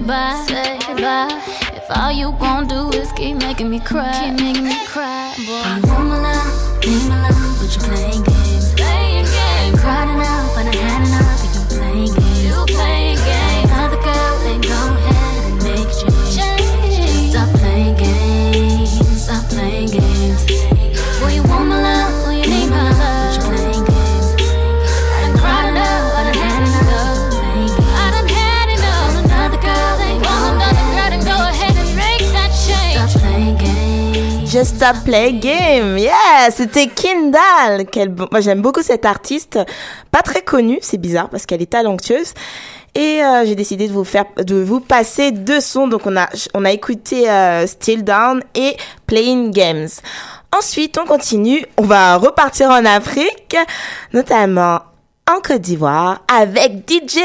said 0.05 0.47
bye. 0.47 0.79
Said 0.85 0.97
bye. 0.97 1.41
If 1.73 1.97
all 1.97 2.11
you 2.11 2.31
gon' 2.39 2.67
do 2.67 2.89
is 2.91 3.11
keep 3.13 3.37
making 3.37 3.69
me 3.69 3.79
cry, 3.79 4.11
keep 4.13 4.39
making 4.39 4.63
me 4.63 4.85
cry. 4.85 5.33
Boy, 5.45 5.84
Just 34.55 34.77
Stop 34.77 35.03
Play 35.03 35.33
Game, 35.33 35.97
yeah, 35.97 36.49
c'était 36.49 36.87
bon- 38.07 38.27
Moi 38.31 38.39
j'aime 38.39 38.61
beaucoup 38.61 38.81
cette 38.81 39.03
artiste, 39.03 39.59
pas 40.11 40.21
très 40.21 40.43
connue, 40.43 40.79
c'est 40.81 40.97
bizarre 40.97 41.27
parce 41.29 41.45
qu'elle 41.45 41.61
est 41.61 41.71
talentueuse. 41.71 42.33
Et 42.95 43.21
euh, 43.21 43.43
j'ai 43.45 43.55
décidé 43.55 43.89
de 43.89 43.91
vous 43.91 44.05
faire, 44.05 44.23
de 44.37 44.55
vous 44.55 44.79
passer 44.79 45.33
deux 45.33 45.59
sons. 45.59 45.89
Donc 45.89 46.03
on 46.05 46.15
a, 46.15 46.29
on 46.53 46.63
a 46.63 46.71
écouté 46.71 47.29
euh, 47.29 47.67
Still 47.67 48.05
Down 48.05 48.41
et 48.55 48.77
Playing 49.07 49.51
Games. 49.51 49.89
Ensuite 50.57 50.97
on 50.97 51.05
continue, 51.05 51.65
on 51.75 51.83
va 51.83 52.15
repartir 52.15 52.69
en 52.69 52.85
Afrique, 52.85 53.57
notamment 54.13 54.79
en 55.29 55.41
Côte 55.41 55.59
d'Ivoire 55.59 56.21
avec 56.33 56.89
DJ 56.89 57.19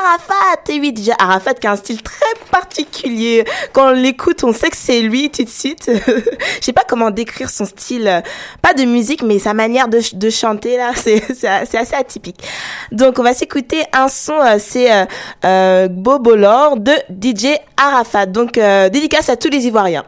Arafat. 0.00 0.62
Et 0.70 0.80
oui, 0.80 0.94
DJ 0.96 1.10
Arafat 1.18 1.54
qui 1.54 1.66
a 1.66 1.72
un 1.72 1.76
style 1.76 2.02
très 2.02 2.24
particulier. 2.50 3.44
Quand 3.72 3.88
on 3.88 3.92
l'écoute, 3.92 4.42
on 4.44 4.52
sait 4.52 4.70
que 4.70 4.76
c'est 4.76 5.00
lui 5.00 5.30
tout 5.30 5.44
de 5.44 5.48
suite. 5.48 5.90
Je 6.60 6.64
sais 6.64 6.72
pas 6.72 6.84
comment 6.88 7.10
décrire 7.10 7.50
son 7.50 7.64
style, 7.64 8.22
pas 8.62 8.74
de 8.74 8.84
musique, 8.84 9.22
mais 9.22 9.38
sa 9.38 9.54
manière 9.54 9.88
de, 9.88 10.00
ch- 10.00 10.14
de 10.14 10.30
chanter 10.30 10.76
là, 10.76 10.92
c'est 10.96 11.22
assez 11.76 11.94
atypique. 11.94 12.42
Donc 12.92 13.18
on 13.18 13.22
va 13.22 13.34
s'écouter 13.34 13.82
un 13.92 14.08
son, 14.08 14.34
euh, 14.40 14.56
c'est 14.58 14.92
euh, 14.92 15.04
euh, 15.44 15.88
Bobolor 15.88 16.76
de 16.78 16.92
DJ 17.10 17.56
Arafat. 17.76 18.26
Donc 18.26 18.58
euh, 18.58 18.88
dédicace 18.88 19.28
à 19.28 19.36
tous 19.36 19.50
les 19.50 19.66
Ivoiriens. 19.66 20.04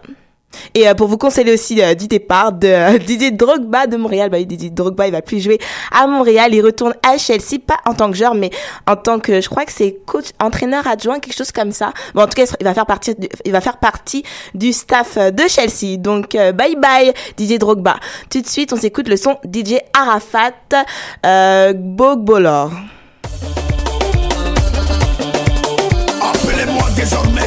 Et 0.75 0.89
euh, 0.89 0.95
pour 0.95 1.09
vous 1.09 1.19
conseiller 1.19 1.53
aussi 1.53 1.83
euh, 1.83 1.95
du 1.95 2.09
départ 2.09 2.53
de 2.53 2.69
euh, 2.69 2.99
Didier 3.07 3.31
Drogba 3.31 3.87
de 3.87 3.97
Montréal, 3.97 4.31
bah 4.31 4.43
Didier 4.43 4.71
Drogba, 4.71 5.07
il 5.07 5.13
va 5.13 5.23
plus 5.23 5.41
jouer 5.41 5.59
à 5.93 6.07
Montréal, 6.07 6.55
il 6.55 6.63
retourne 6.65 6.95
à 7.07 7.19
Chelsea, 7.19 7.59
pas 7.65 7.79
en 7.85 7.95
tant 7.95 8.11
que 8.11 8.17
joueur, 8.17 8.35
mais 8.35 8.51
en 8.87 8.97
tant 8.97 9.19
que, 9.19 9.41
je 9.41 9.49
crois 9.49 9.65
que 9.65 9.73
c'est 9.73 9.99
coach, 10.07 10.27
entraîneur 10.41 10.87
adjoint, 10.87 11.19
quelque 11.21 11.37
chose 11.37 11.53
comme 11.53 11.73
ça. 11.73 11.93
Bon, 12.15 12.23
en 12.23 12.27
tout 12.27 12.35
cas, 12.35 12.45
il 12.61 12.65
va 12.65 12.75
faire 13.61 13.77
partie, 13.79 14.25
du, 14.55 14.73
staff 14.73 15.17
euh, 15.17 15.31
de 15.31 15.43
Chelsea. 15.49 15.97
Donc, 15.99 16.35
euh, 16.35 16.53
bye 16.53 16.77
bye 16.77 17.13
Didier 17.37 17.59
Drogba. 17.59 17.97
Tout 18.31 18.41
de 18.41 18.47
suite, 18.47 18.73
on 18.73 18.77
s'écoute 18.77 19.09
le 19.09 19.17
son 19.17 19.37
DJ 19.45 19.77
Arafat, 19.93 20.53
euh, 21.25 21.73
Bogbolor. 21.75 22.71
Appelez-moi 26.21 26.85
désormais 26.97 27.47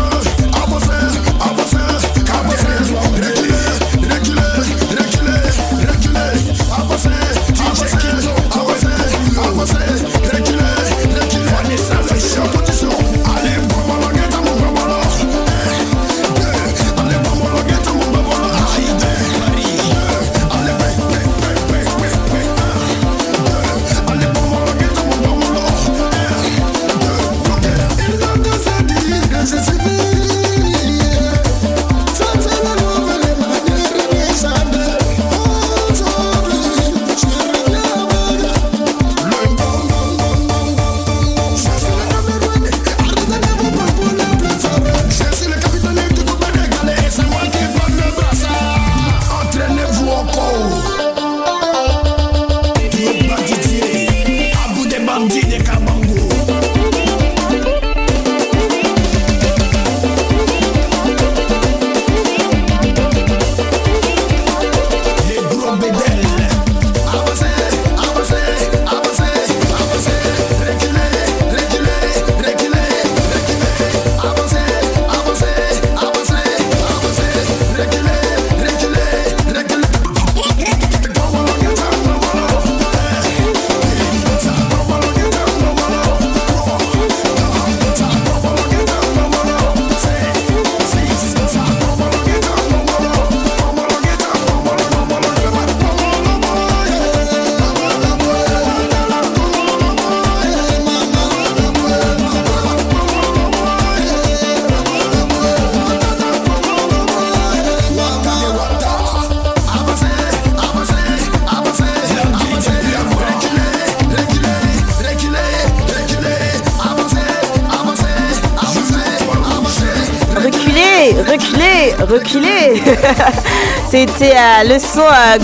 C'était 123.91 124.37
euh, 124.37 124.73
le 124.73 124.79
son 124.79 125.01
euh, 125.01 125.37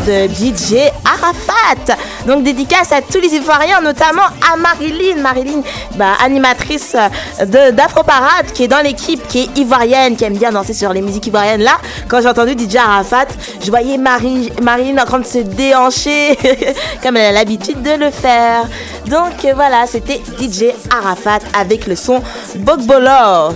de 0.00 0.26
DJ 0.34 0.90
Arafat. 1.04 1.96
Donc 2.26 2.42
dédicace 2.42 2.90
à 2.90 3.00
tous 3.00 3.20
les 3.20 3.36
Ivoiriens, 3.36 3.80
notamment 3.80 4.26
à 4.52 4.56
Marilyn. 4.56 5.22
Marilyn, 5.22 5.62
bah, 5.94 6.14
animatrice 6.24 6.96
euh, 6.96 7.70
d'Afro 7.70 8.02
Parade, 8.02 8.46
qui 8.52 8.64
est 8.64 8.68
dans 8.68 8.80
l'équipe, 8.80 9.24
qui 9.28 9.42
est 9.42 9.58
ivoirienne, 9.58 10.16
qui 10.16 10.24
aime 10.24 10.36
bien 10.36 10.50
danser 10.50 10.72
sur 10.72 10.92
les 10.92 11.00
musiques 11.00 11.28
ivoiriennes. 11.28 11.62
Là, 11.62 11.78
quand 12.08 12.20
j'ai 12.20 12.28
entendu 12.28 12.54
DJ 12.54 12.78
Arafat, 12.78 13.26
je 13.64 13.70
voyais 13.70 13.96
Marilyn 13.96 14.98
en 15.00 15.04
train 15.04 15.20
de 15.20 15.24
se 15.24 15.38
déhancher, 15.38 16.36
comme 17.04 17.16
elle 17.16 17.26
a 17.26 17.32
l'habitude 17.32 17.80
de 17.80 17.92
le 17.92 18.10
faire. 18.10 18.64
Donc 19.06 19.46
voilà, 19.54 19.86
c'était 19.86 20.20
DJ 20.40 20.74
Arafat 20.90 21.38
avec 21.56 21.86
le 21.86 21.94
son 21.94 22.20
Bogbolor. 22.56 23.54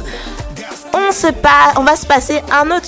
On, 0.93 1.13
se 1.13 1.29
on 1.77 1.85
va 1.85 1.95
se 1.95 2.05
passer 2.07 2.43
un 2.53 2.69
autre 2.71 2.80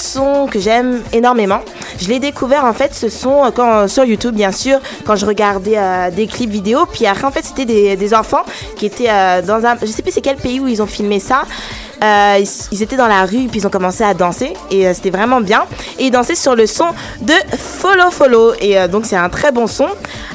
que 0.51 0.59
j'aime 0.59 1.03
énormément. 1.13 1.61
Je 2.01 2.09
l'ai 2.09 2.19
découvert 2.19 2.65
en 2.65 2.73
fait 2.73 2.95
ce 2.95 3.09
son 3.09 3.45
euh, 3.45 3.51
quand, 3.51 3.89
sur 3.89 4.05
YouTube 4.05 4.35
bien 4.35 4.53
sûr 4.53 4.79
quand 5.05 5.17
je 5.17 5.27
regardais 5.27 5.77
euh, 5.77 6.11
des 6.11 6.27
clips 6.27 6.51
vidéo. 6.51 6.87
Puis 6.93 7.07
après 7.07 7.25
en 7.25 7.31
fait 7.31 7.45
c'était 7.45 7.65
des, 7.65 7.97
des 7.97 8.15
enfants 8.15 8.43
qui 8.77 8.87
étaient 8.87 9.11
euh, 9.11 9.43
dans 9.43 9.65
un... 9.65 9.77
Je 9.81 9.87
sais 9.87 10.03
plus 10.03 10.13
c'est 10.13 10.21
quel 10.21 10.37
pays 10.37 10.61
où 10.61 10.69
ils 10.69 10.83
ont 10.83 10.87
filmé 10.87 11.21
ça. 11.21 11.43
Euh, 12.03 12.39
ils, 12.41 12.49
ils 12.73 12.83
étaient 12.83 12.97
dans 12.97 13.07
la 13.07 13.25
rue 13.25 13.47
puis 13.47 13.61
ils 13.61 13.67
ont 13.67 13.71
commencé 13.71 14.03
à 14.03 14.13
danser 14.13 14.53
et 14.71 14.89
euh, 14.89 14.95
c'était 14.95 15.11
vraiment 15.11 15.41
bien. 15.41 15.65
Et 15.99 16.07
ils 16.07 16.11
dansaient 16.11 16.35
sur 16.35 16.57
le 16.57 16.67
son 16.67 16.87
de 17.21 17.35
Follow 17.57 18.11
Follow 18.11 18.55
et 18.61 18.79
euh, 18.79 18.89
donc 18.89 19.07
c'est 19.07 19.17
un 19.17 19.29
très 19.29 19.53
bon 19.53 19.67
son. 19.67 19.87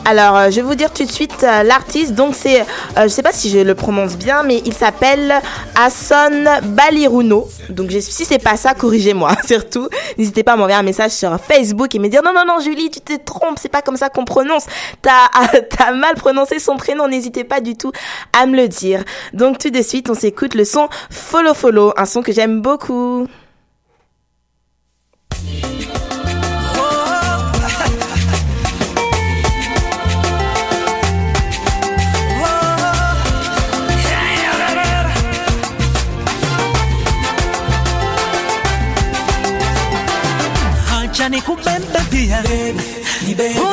Alors 0.09 0.37
euh, 0.37 0.49
je 0.49 0.55
vais 0.55 0.61
vous 0.61 0.75
dire 0.75 0.93
tout 0.93 1.03
de 1.03 1.11
suite 1.11 1.43
euh, 1.43 1.63
l'artiste. 1.63 2.13
Donc 2.13 2.33
c'est, 2.33 2.61
euh, 2.61 3.03
je 3.03 3.07
sais 3.09 3.21
pas 3.21 3.33
si 3.33 3.49
je 3.49 3.59
le 3.59 3.75
prononce 3.75 4.15
bien, 4.15 4.41
mais 4.41 4.61
il 4.65 4.73
s'appelle 4.73 5.33
Hassan 5.75 6.49
Baliruno. 6.63 7.45
Donc 7.67 7.91
si 7.91 8.23
c'est 8.23 8.41
pas 8.41 8.55
ça, 8.55 8.73
corrigez-moi 8.73 9.35
surtout. 9.45 9.89
N'hésitez 10.17 10.43
pas 10.43 10.53
à 10.53 10.55
m'envoyer 10.55 10.77
un 10.77 10.83
message 10.83 11.11
sur 11.11 11.37
Facebook 11.41 11.93
et 11.93 11.99
me 11.99 12.07
dire 12.07 12.21
non 12.23 12.31
non 12.33 12.45
non 12.47 12.61
Julie 12.61 12.89
tu 12.89 13.01
te 13.01 13.17
trompes, 13.17 13.57
c'est 13.61 13.67
pas 13.67 13.81
comme 13.81 13.97
ça 13.97 14.07
qu'on 14.07 14.23
prononce. 14.23 14.65
T'as 15.01 15.27
t'as 15.77 15.91
mal 15.91 16.15
prononcé 16.15 16.57
son 16.59 16.77
prénom. 16.77 17.09
N'hésitez 17.09 17.43
pas 17.43 17.59
du 17.59 17.75
tout 17.75 17.91
à 18.31 18.45
me 18.45 18.55
le 18.55 18.69
dire. 18.69 19.03
Donc 19.33 19.57
tout 19.57 19.71
de 19.71 19.81
suite 19.81 20.09
on 20.09 20.13
s'écoute 20.15 20.55
le 20.55 20.63
son 20.63 20.87
Follow 21.09 21.53
Follow, 21.53 21.91
un 21.97 22.05
son 22.05 22.21
que 22.21 22.31
j'aime 22.31 22.61
beaucoup. 22.61 23.27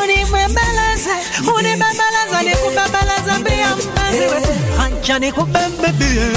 unibembeleze 0.02 1.14
unibembeleze 1.56 2.38
nikubembeleze 2.44 3.32
mbia 3.40 3.76
mpenzi 3.76 4.22
eh, 4.24 4.30
wetu 4.32 4.50
eh. 4.50 4.76
hanja 4.78 5.18
nikubembebie 5.18 6.32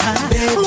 ah, 0.00 0.34
eh, 0.34 0.58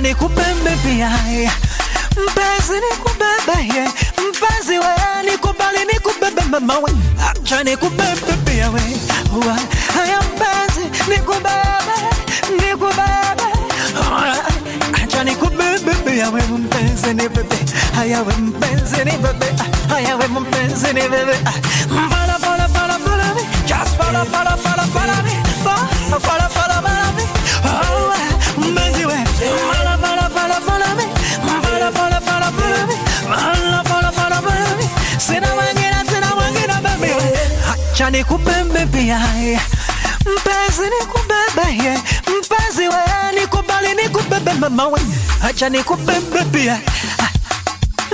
naomba 0.00 0.08
nikupembe 0.08 0.70
pia 0.82 1.10
eh. 1.30 1.50
mpenzi 2.12 2.72
nikubebe 2.80 3.74
ye 3.74 3.84
eh. 3.84 3.90
mpenzi 4.28 4.78
we 4.78 5.30
nikubali 5.30 5.84
nikubebe 5.92 6.42
mama 6.50 6.78
we. 6.78 6.90
Acha 7.28 7.62
nikubebe 7.64 8.32
pia 8.44 8.70
we. 8.70 8.80
Haya 9.94 10.20
mpenzi 10.20 11.10
nikubebe 11.10 11.96
nikubebe 12.50 13.48
acha 15.02 15.24
nikubebe 15.24 15.94
pia 16.04 16.30
we. 16.30 16.42
Mpenzi 16.42 17.14
ni 17.14 17.28
haya 17.96 18.22
we. 18.22 18.34
Mpenzi 18.34 19.04
ni 19.04 19.10
ah, 19.10 19.88
haya 19.94 20.16
we. 20.16 20.28
Mpenzi 20.28 20.92
ni 20.94 21.00
follow 21.00 22.38
follow 22.40 22.68
follow 22.68 22.98
follow 22.98 23.34
me 23.34 23.42
just 23.66 23.96
follow 23.96 24.24
follow 24.24 24.56
follow 24.56 24.86
follow 24.94 25.22
me 25.24 25.39
acha 38.00 38.10
nikubebe 38.10 38.86
pia 38.86 39.18
mpenzi 40.20 40.82
nikubebe 41.00 41.84
yeah. 41.84 42.00
mpenzi 42.38 42.88
we 42.88 43.40
nikubali 43.40 43.94
nikubebe 43.94 44.52
mama 44.54 44.88
we. 44.88 45.00
Acha 45.44 45.68
nikubebe 45.68 46.44
pia 46.52 46.80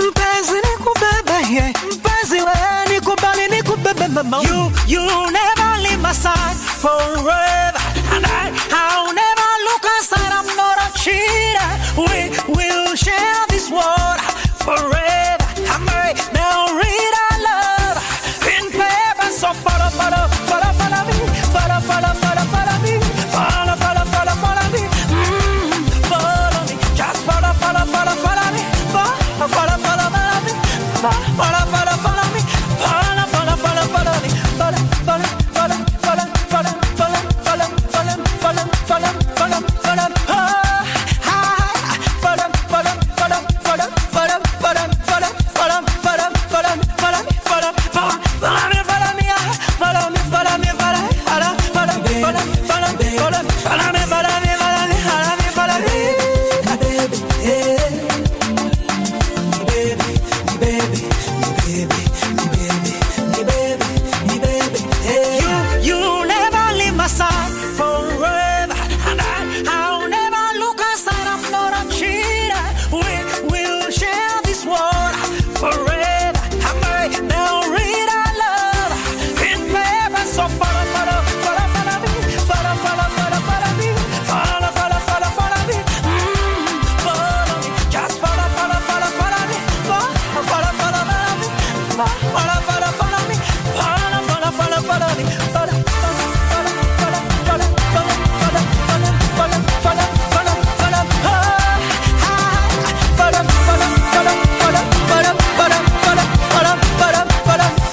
mpenzi 0.08 0.54
nikubebe 0.54 1.54
yeah. 1.54 1.70
mpenzi 1.92 2.40
we 2.40 2.94
nikubali 2.94 3.48
nikubebe 3.48 4.08
mama 4.08 4.42
you 4.42 4.72
you 4.88 5.30
never 5.30 5.78
leave 5.82 6.02
my 6.02 6.12
side 6.12 6.56
forever. 6.82 7.80
And 8.12 8.26
I 8.26 8.50
I'll 8.72 9.14
never 9.14 9.50
look 9.66 9.84
aside. 10.00 10.32
I'm 10.32 10.56
not 10.56 10.78
a 10.78 10.98
cheater. 10.98 11.70
We 11.96 12.30
will 12.54 12.96
share 12.96 13.46
this 13.50 13.70
world 13.70 14.20
forever. 14.64 15.46
I'm 15.70 15.84
married 15.84 16.18
now 16.34 16.74
read 16.74 17.14
para 31.36 31.65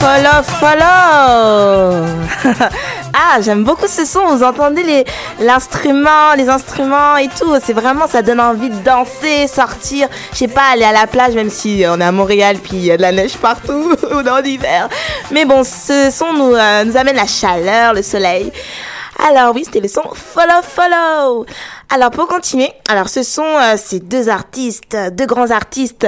follow, 0.03 0.43
follow, 0.59 2.05
ah, 3.13 3.39
j'aime 3.41 3.63
beaucoup 3.63 3.87
ce 3.87 4.03
son. 4.03 4.25
Vous 4.35 4.43
entendez 4.43 4.83
les 4.83 5.05
l'instrument, 5.39 6.33
les 6.35 6.49
instruments 6.49 7.15
et 7.15 7.29
tout. 7.29 7.55
C'est 7.63 7.73
vraiment, 7.73 8.05
ça 8.07 8.21
donne 8.21 8.41
envie 8.41 8.69
de 8.69 8.79
danser, 8.83 9.47
sortir. 9.47 10.09
Je 10.33 10.39
sais 10.39 10.47
pas, 10.49 10.73
aller 10.73 10.83
à 10.83 10.91
la 10.91 11.07
plage, 11.07 11.35
même 11.35 11.49
si 11.49 11.85
on 11.87 12.01
est 12.01 12.03
à 12.03 12.11
Montréal 12.11 12.57
puis 12.61 12.73
il 12.73 12.85
y 12.85 12.91
a 12.91 12.97
de 12.97 13.01
la 13.01 13.13
neige 13.13 13.37
partout 13.37 13.95
dans 14.25 14.39
l'hiver. 14.43 14.89
Mais 15.31 15.45
bon, 15.45 15.63
ce 15.63 16.09
son 16.11 16.33
nous, 16.33 16.53
euh, 16.53 16.83
nous 16.83 16.97
amène 16.97 17.15
la 17.15 17.27
chaleur, 17.27 17.93
le 17.93 18.01
soleil. 18.01 18.51
Alors 19.25 19.55
oui, 19.55 19.63
c'était 19.63 19.79
le 19.79 19.87
son 19.87 20.03
Follow 20.13 20.61
Follow. 20.63 21.45
Alors 21.89 22.11
pour 22.11 22.27
continuer, 22.27 22.71
alors 22.87 23.07
ce 23.09 23.21
sont 23.21 23.43
euh, 23.43 23.75
ces 23.77 23.99
deux 23.99 24.29
artistes, 24.29 24.97
deux 25.11 25.25
grands 25.25 25.51
artistes, 25.51 26.07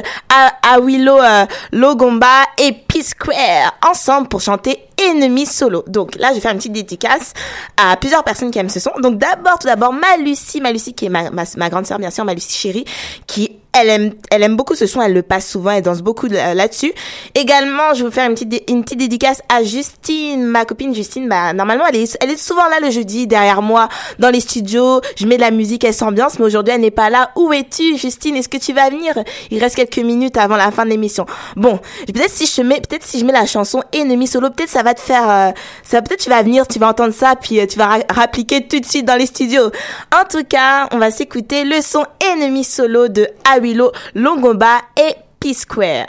Awilo 0.63 1.19
euh, 1.21 1.45
Logomba 1.71 2.43
et 2.57 2.71
P-Square, 2.71 3.73
ensemble 3.87 4.27
pour 4.27 4.41
chanter 4.41 4.79
Ennemi 4.97 5.45
Solo. 5.45 5.83
Donc 5.87 6.15
là, 6.15 6.29
je 6.29 6.35
vais 6.35 6.39
faire 6.39 6.51
une 6.51 6.57
petite 6.57 6.71
dédicace 6.71 7.33
à 7.77 7.97
plusieurs 7.97 8.23
personnes 8.23 8.51
qui 8.51 8.59
aiment 8.59 8.69
ce 8.69 8.79
son. 8.79 8.91
Donc 8.99 9.17
d'abord, 9.17 9.59
tout 9.59 9.67
d'abord, 9.67 9.93
ma 9.93 10.17
Lucie, 10.17 10.61
ma 10.61 10.71
Lucie 10.71 10.93
qui 10.93 11.05
est 11.05 11.09
ma, 11.09 11.29
ma, 11.29 11.43
ma 11.57 11.69
grande 11.69 11.85
sœur, 11.85 11.99
bien 11.99 12.11
sûr, 12.11 12.25
ma 12.25 12.33
Lucie 12.33 12.57
chérie, 12.57 12.85
qui 13.27 13.51
elle 13.77 13.89
aime, 13.89 14.13
elle 14.31 14.41
aime 14.43 14.55
beaucoup 14.55 14.75
ce 14.75 14.85
son, 14.85 15.01
elle 15.01 15.13
le 15.13 15.21
passe 15.21 15.49
souvent, 15.49 15.71
elle 15.71 15.83
danse 15.83 16.01
beaucoup 16.01 16.27
euh, 16.27 16.53
là-dessus. 16.53 16.93
Également, 17.33 17.93
je 17.93 17.99
vais 17.99 18.05
vous 18.05 18.15
faire 18.15 18.29
une 18.29 18.35
petite, 18.35 18.69
une 18.69 18.83
petite 18.83 18.99
dédicace 18.99 19.41
à 19.49 19.63
Justine, 19.63 20.45
ma 20.45 20.63
copine 20.63 20.95
Justine. 20.95 21.27
Bah, 21.27 21.51
normalement, 21.51 21.85
elle 21.87 21.97
est, 21.97 22.17
elle 22.21 22.29
est 22.29 22.37
souvent 22.37 22.67
là 22.69 22.79
le 22.81 22.89
jeudi, 22.89 23.27
derrière 23.27 23.61
moi, 23.61 23.89
dans 24.17 24.29
les 24.29 24.39
studios. 24.39 25.01
Je 25.17 25.27
mets 25.27 25.35
de 25.35 25.41
la 25.41 25.51
musique, 25.51 25.64
elle 25.83 25.93
s'ambiance, 25.93 26.39
mais 26.39 26.45
aujourd'hui, 26.45 26.73
elle 26.73 26.81
n'est 26.81 26.91
pas 26.91 27.09
là. 27.09 27.31
Où 27.35 27.51
es-tu, 27.53 27.97
Justine? 27.97 28.35
Est-ce 28.35 28.49
que 28.49 28.57
tu 28.57 28.73
vas 28.73 28.89
venir? 28.89 29.13
Il 29.51 29.59
reste 29.59 29.75
quelques 29.75 29.97
minutes 29.99 30.37
avant 30.37 30.55
la 30.55 30.71
fin 30.71 30.85
de 30.85 30.89
l'émission. 30.89 31.25
Bon, 31.55 31.79
peut-être 32.07 32.29
si 32.29 32.45
je 32.45 32.61
mets, 32.61 32.81
peut-être 32.81 33.03
si 33.05 33.19
je 33.19 33.25
mets 33.25 33.33
la 33.33 33.45
chanson 33.45 33.81
Ennemi 33.93 34.27
solo, 34.27 34.49
peut-être 34.49 34.69
ça 34.69 34.83
va 34.83 34.93
te 34.93 35.01
faire, 35.01 35.29
euh, 35.29 35.51
ça, 35.83 36.01
peut-être 36.01 36.21
tu 36.21 36.29
vas 36.29 36.41
venir, 36.43 36.67
tu 36.67 36.79
vas 36.79 36.89
entendre 36.89 37.13
ça, 37.13 37.35
puis 37.35 37.59
euh, 37.59 37.65
tu 37.65 37.77
vas 37.77 37.87
ra- 37.87 37.99
rappliquer 38.09 38.67
tout 38.67 38.79
de 38.79 38.85
suite 38.85 39.05
dans 39.05 39.15
les 39.15 39.25
studios. 39.25 39.71
En 40.13 40.25
tout 40.29 40.43
cas, 40.43 40.87
on 40.91 40.97
va 40.97 41.11
s'écouter 41.11 41.63
le 41.63 41.81
son 41.81 42.05
Ennemi 42.23 42.63
solo 42.63 43.07
de 43.07 43.27
Awilo 43.51 43.91
Longomba 44.13 44.77
et 44.97 45.15
P-Square. 45.39 46.07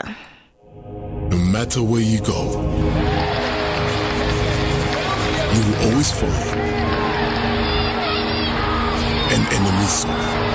No 1.29 1.37
matter 1.37 1.79
where 1.81 2.01
you 2.01 2.19
go, 2.21 2.61
you 5.53 5.61
will 5.61 5.91
always 5.91 6.11
find 6.11 6.66
and 9.29 9.45
enemies. 9.53 10.46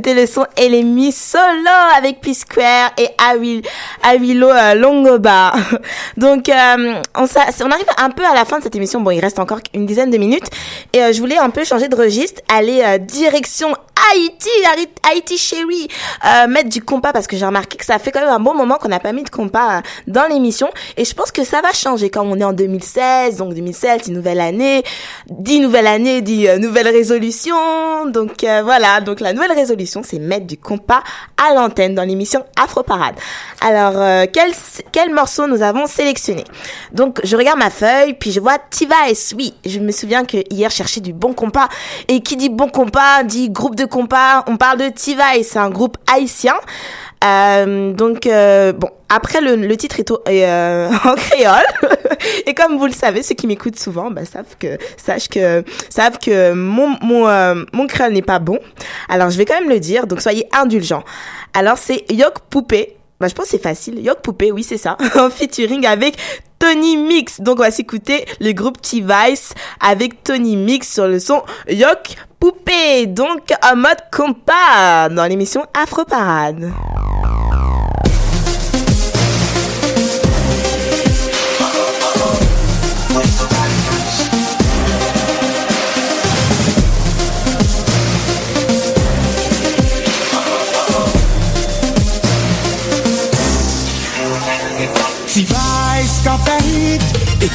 C'était 0.00 0.14
le 0.14 0.24
son 0.26 0.46
Elemi 0.56 1.12
Solo 1.12 1.68
avec 1.94 2.22
P-Square 2.22 2.92
et 2.96 3.08
Awil, 3.18 3.60
Awilo 4.02 4.48
euh, 4.48 4.74
Longoba. 4.74 5.52
Donc 6.16 6.48
euh, 6.48 7.02
on 7.14 7.70
arrive 7.70 7.86
un 7.98 8.08
peu 8.08 8.24
à 8.24 8.32
la 8.34 8.46
fin 8.46 8.58
de 8.58 8.62
cette 8.62 8.74
émission. 8.74 9.02
Bon, 9.02 9.10
il 9.10 9.20
reste 9.20 9.38
encore 9.38 9.58
une 9.74 9.84
dizaine 9.84 10.10
de 10.10 10.16
minutes 10.16 10.48
et 10.92 11.02
euh, 11.02 11.12
je 11.12 11.20
voulais 11.20 11.38
un 11.38 11.50
peu 11.50 11.64
changer 11.64 11.88
de 11.88 11.96
registre, 11.96 12.42
aller 12.48 12.82
euh, 12.84 12.98
direction 12.98 13.74
Haïti, 14.12 14.48
Haïti 15.08 15.38
chérie, 15.38 15.88
euh, 16.24 16.46
mettre 16.48 16.68
du 16.68 16.82
compas 16.82 17.12
parce 17.12 17.26
que 17.26 17.36
j'ai 17.36 17.46
remarqué 17.46 17.76
que 17.76 17.84
ça 17.84 17.98
fait 17.98 18.10
quand 18.10 18.20
même 18.20 18.30
un 18.30 18.40
bon 18.40 18.54
moment 18.54 18.76
qu'on 18.76 18.88
n'a 18.88 18.98
pas 19.00 19.12
mis 19.12 19.22
de 19.22 19.30
compas 19.30 19.78
euh, 19.78 19.80
dans 20.06 20.26
l'émission 20.26 20.68
et 20.96 21.04
je 21.04 21.14
pense 21.14 21.30
que 21.30 21.44
ça 21.44 21.60
va 21.60 21.72
changer 21.72 22.10
quand 22.10 22.24
on 22.24 22.36
est 22.38 22.44
en 22.44 22.52
2016. 22.52 23.36
Donc 23.36 23.54
2016, 23.54 24.02
c'est 24.04 24.12
nouvelle 24.12 24.40
année, 24.40 24.82
dit 25.28 25.60
nouvelle 25.60 25.86
année, 25.86 26.22
dit 26.22 26.48
euh, 26.48 26.58
nouvelle 26.58 26.88
résolution. 26.88 28.06
Donc 28.06 28.42
euh, 28.42 28.62
voilà, 28.62 29.00
donc 29.00 29.20
la 29.20 29.32
nouvelle 29.32 29.52
résolution, 29.52 30.02
c'est 30.02 30.18
mettre 30.18 30.46
du 30.46 30.56
compas 30.56 31.02
à 31.36 31.54
l'antenne 31.54 31.94
dans 31.94 32.04
l'émission 32.04 32.44
Afro 32.60 32.82
Parade. 32.82 33.14
Alors 33.60 33.94
euh, 33.96 34.24
quel 34.32 34.52
quel 34.92 35.12
morceau 35.12 35.46
nous 35.46 35.62
avons 35.62 35.86
sélectionné? 35.86 36.44
Donc 36.92 37.20
je 37.22 37.36
regarde 37.36 37.58
ma 37.58 37.70
feuille, 37.70 38.14
puis 38.14 38.32
je 38.32 38.40
vois 38.40 38.58
T-Vice. 38.58 39.34
Oui, 39.36 39.54
je 39.66 39.78
me 39.78 39.92
souviens 39.92 40.24
que 40.24 40.38
hier 40.50 40.70
je 40.80 40.84
cherchais 40.84 41.00
du 41.00 41.12
bon 41.12 41.34
compas 41.34 41.68
et 42.08 42.20
qui 42.20 42.36
dit 42.36 42.48
bon 42.48 42.68
compas 42.68 43.22
dit 43.22 43.50
groupe 43.50 43.76
de 43.76 43.84
compas. 43.84 44.44
On 44.46 44.56
parle 44.56 44.78
de 44.78 44.88
T-Vice, 44.88 45.50
c'est 45.50 45.58
un 45.58 45.68
groupe 45.68 45.98
haïtien. 46.10 46.54
Euh, 47.22 47.92
donc 47.92 48.26
euh, 48.26 48.72
bon, 48.72 48.88
après 49.10 49.42
le, 49.42 49.76
titre 49.76 50.00
est, 50.00 50.46
euh, 50.46 50.88
en 51.04 51.14
créole 51.16 51.66
et 52.46 52.54
comme 52.54 52.78
vous 52.78 52.86
le 52.86 52.92
savez, 52.92 53.22
ceux 53.22 53.34
qui 53.34 53.46
m'écoutent 53.46 53.78
souvent, 53.78 54.10
bah, 54.10 54.24
savent 54.24 54.56
que 54.58 54.78
sachent 54.96 55.28
que 55.28 55.62
savent 55.90 56.18
que 56.18 56.54
mon 56.54 56.96
mon 57.02 57.64
mon 57.74 57.86
créole 57.86 58.14
n'est 58.14 58.22
pas 58.22 58.38
bon. 58.38 58.58
Alors 59.10 59.28
je 59.28 59.36
vais 59.36 59.44
quand 59.44 59.60
même 59.60 59.68
le 59.68 59.80
dire, 59.80 60.06
donc 60.06 60.22
soyez 60.22 60.48
indulgents. 60.52 61.04
Alors 61.52 61.76
c'est 61.76 62.10
Yok 62.10 62.38
Poupée. 62.48 62.96
Bah, 63.20 63.28
je 63.28 63.34
pense 63.34 63.46
que 63.46 63.50
c'est 63.50 63.62
facile. 63.62 64.02
Yok 64.02 64.22
Poupée, 64.22 64.50
oui, 64.50 64.62
c'est 64.62 64.78
ça. 64.78 64.96
En 65.16 65.28
featuring 65.30 65.86
avec 65.86 66.16
Tony 66.58 66.96
Mix. 66.96 67.40
Donc, 67.40 67.58
on 67.58 67.62
va 67.62 67.70
s'écouter 67.70 68.24
le 68.40 68.52
groupe 68.52 68.80
T-Vice 68.80 69.52
avec 69.80 70.24
Tony 70.24 70.56
Mix 70.56 70.92
sur 70.92 71.06
le 71.06 71.18
son 71.18 71.42
Yok 71.68 72.14
Poupée. 72.38 73.06
Donc, 73.06 73.52
en 73.62 73.76
mode 73.76 73.98
compas 74.10 75.08
dans 75.10 75.26
l'émission 75.26 75.64
Afro 75.74 76.04
Parade. 76.04 76.72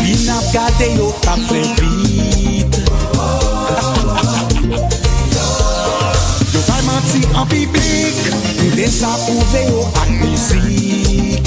Bin 0.06 0.30
ap 0.30 0.46
gade 0.54 0.88
yo 0.98 1.08
tap 1.26 1.40
fe 1.50 1.62
vit 1.82 2.78
Yo 6.54 6.60
fay 6.68 6.82
manti 6.86 7.22
an 7.34 7.48
pipik 7.50 8.14
Mde 8.62 8.86
sa 8.86 9.18
pouve 9.26 9.62
yo 9.66 9.82
ak 9.98 10.10
mizik. 10.22 11.42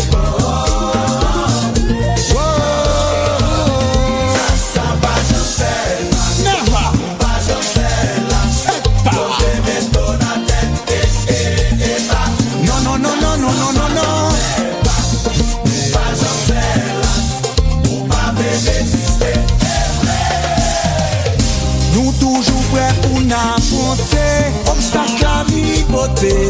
côté 26.14 26.47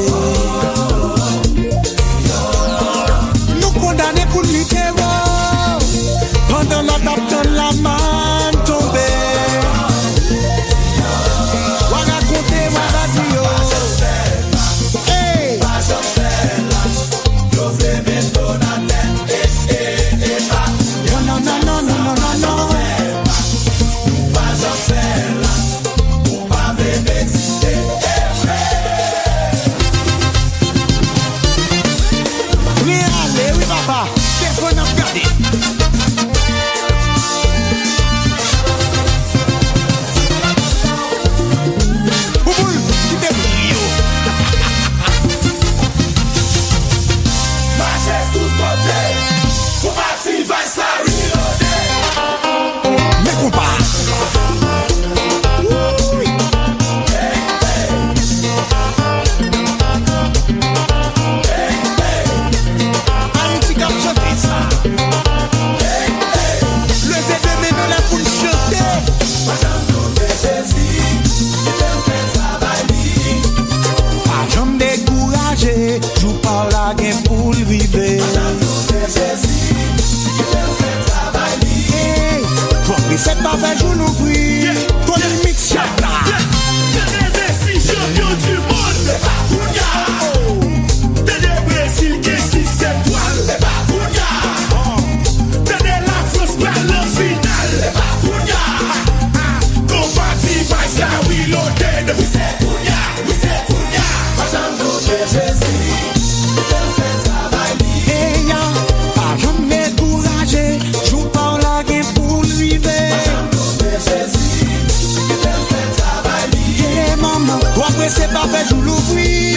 c'est 118.10 118.32
pas 118.32 118.46
fait, 118.48 118.68
joue 118.68 118.80
l'ouvri. 118.80 119.56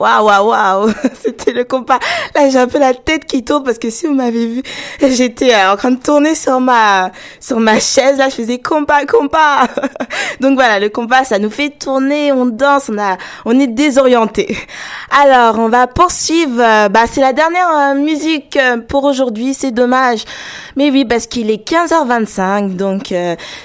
Waouh, 0.00 0.24
waouh, 0.24 0.44
waouh, 0.48 0.88
le 1.52 1.64
compas. 1.64 1.98
Là, 2.34 2.48
j'ai 2.48 2.58
un 2.58 2.66
peu 2.66 2.78
la 2.78 2.94
tête 2.94 3.24
qui 3.26 3.44
tourne 3.44 3.64
parce 3.64 3.78
que 3.78 3.90
si 3.90 4.06
vous 4.06 4.14
m'avez 4.14 4.46
vu, 4.46 4.62
j'étais 5.00 5.54
euh, 5.54 5.72
en 5.72 5.76
train 5.76 5.90
de 5.92 6.00
tourner 6.00 6.34
sur 6.34 6.60
ma, 6.60 7.10
sur 7.40 7.58
ma 7.60 7.78
chaise. 7.80 8.18
Là, 8.18 8.28
je 8.28 8.34
faisais 8.36 8.58
compas, 8.58 9.04
compas. 9.06 9.66
Donc 10.40 10.54
voilà, 10.54 10.78
le 10.78 10.88
compas, 10.88 11.24
ça 11.24 11.38
nous 11.38 11.50
fait 11.50 11.70
tourner, 11.70 12.32
on 12.32 12.46
danse, 12.46 12.90
on 12.92 12.98
a, 12.98 13.16
on 13.44 13.58
est 13.58 13.66
désorienté. 13.66 14.56
Alors, 15.22 15.58
on 15.58 15.68
va 15.68 15.86
poursuivre. 15.86 16.60
euh, 16.60 16.88
Bah, 16.88 17.04
c'est 17.10 17.20
la 17.20 17.32
dernière 17.32 17.68
euh, 17.70 17.94
musique 17.94 18.58
pour 18.88 19.04
aujourd'hui. 19.04 19.54
C'est 19.54 19.70
dommage. 19.72 20.24
Mais 20.76 20.90
oui, 20.90 21.04
parce 21.04 21.26
qu'il 21.26 21.50
est 21.50 21.66
15h25, 21.68 22.76
donc 22.76 23.12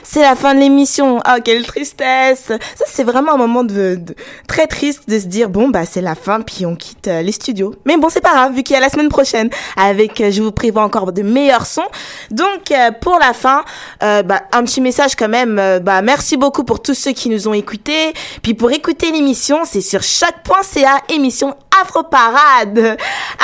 c'est 0.04 0.22
la 0.22 0.36
fin 0.36 0.54
de 0.56 0.60
l'émission. 0.60 1.20
Oh, 1.28 1.40
quelle 1.44 1.66
tristesse. 1.66 2.46
Ça, 2.48 2.86
c'est 2.88 3.04
vraiment 3.04 3.34
un 3.34 3.38
moment 3.38 3.64
de, 3.64 3.96
de- 3.96 4.16
très 4.48 4.68
triste 4.68 5.08
de 5.10 5.20
se 5.20 5.26
dire, 5.28 5.50
bon, 5.50 5.70
bah 5.70 5.86
c'est 5.86 6.02
la 6.02 6.16
fin, 6.16 6.42
puis 6.42 6.66
on 6.66 6.76
quitte 6.76 7.08
les 7.08 7.32
studios. 7.32 7.75
Mais 7.86 7.98
bon, 7.98 8.10
c'est 8.10 8.22
pas 8.22 8.32
grave, 8.34 8.54
vu 8.54 8.64
qu'il 8.64 8.74
y 8.76 8.78
a 8.78 8.80
la 8.80 8.90
semaine 8.90 9.10
prochaine, 9.10 9.50
avec, 9.78 10.22
euh, 10.22 10.32
je 10.32 10.42
vous 10.42 10.52
prévois 10.52 10.84
encore 10.84 11.12
de 11.12 11.22
meilleurs 11.22 11.66
sons. 11.66 11.88
Donc, 12.32 12.72
euh, 12.72 12.92
pour 13.02 13.18
la 13.20 13.34
fin, 13.34 13.64
euh, 14.04 14.24
bah, 14.24 14.42
un 14.54 14.64
petit 14.64 14.82
message 14.82 15.16
quand 15.16 15.30
même. 15.30 15.56
bah, 15.84 16.02
merci 16.02 16.38
beaucoup 16.38 16.64
pour 16.64 16.82
tous 16.82 16.94
ceux 16.94 17.12
qui 17.12 17.30
nous 17.30 17.48
ont 17.48 17.54
écoutés. 17.54 18.14
Puis 18.42 18.54
pour 18.54 18.72
écouter 18.72 19.12
l'émission, 19.12 19.60
c'est 19.66 19.82
sur 19.82 20.02
choc.ca, 20.04 21.02
émission 21.10 21.56
Afro 21.82 22.04
Parade. 22.04 22.98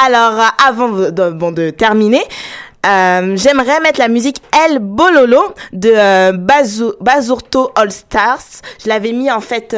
Alors, 0.06 0.40
avant 0.68 0.90
de, 0.90 1.30
bon, 1.32 1.52
de 1.52 1.70
terminer, 1.70 2.24
j'aimerais 2.84 3.80
mettre 3.82 4.00
la 4.00 4.08
musique 4.08 4.38
El 4.68 4.80
Bololo 4.80 5.54
de 5.74 6.32
Bazu- 6.38 6.96
Bazurto 7.00 7.72
All 7.76 7.92
Stars. 7.92 8.62
Je 8.84 8.90
l'avais 8.90 9.12
mis 9.12 9.30
en 9.32 9.42
fait. 9.42 9.76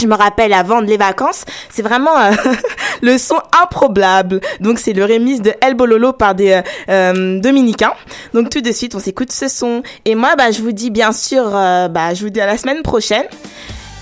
Je 0.00 0.06
me 0.06 0.14
rappelle 0.14 0.52
avant 0.52 0.80
les 0.80 0.96
vacances, 0.96 1.44
c'est 1.70 1.82
vraiment 1.82 2.16
euh, 2.18 2.32
le 3.02 3.18
son 3.18 3.36
improbable. 3.62 4.40
Donc 4.60 4.78
c'est 4.78 4.92
le 4.92 5.04
remix 5.04 5.40
de 5.40 5.52
El 5.60 5.74
Bololo 5.74 6.12
par 6.12 6.34
des 6.34 6.52
euh, 6.52 6.62
euh, 6.88 7.40
Dominicains. 7.40 7.92
Donc 8.34 8.50
tout 8.50 8.60
de 8.60 8.72
suite, 8.72 8.94
on 8.94 9.00
s'écoute 9.00 9.32
ce 9.32 9.48
son. 9.48 9.82
Et 10.04 10.14
moi, 10.14 10.34
bah, 10.36 10.50
je 10.50 10.62
vous 10.62 10.72
dis 10.72 10.90
bien 10.90 11.12
sûr, 11.12 11.50
bah, 11.50 12.14
je 12.14 12.22
vous 12.22 12.30
dis 12.30 12.40
à 12.40 12.46
la 12.46 12.56
semaine 12.56 12.82
prochaine. 12.82 13.24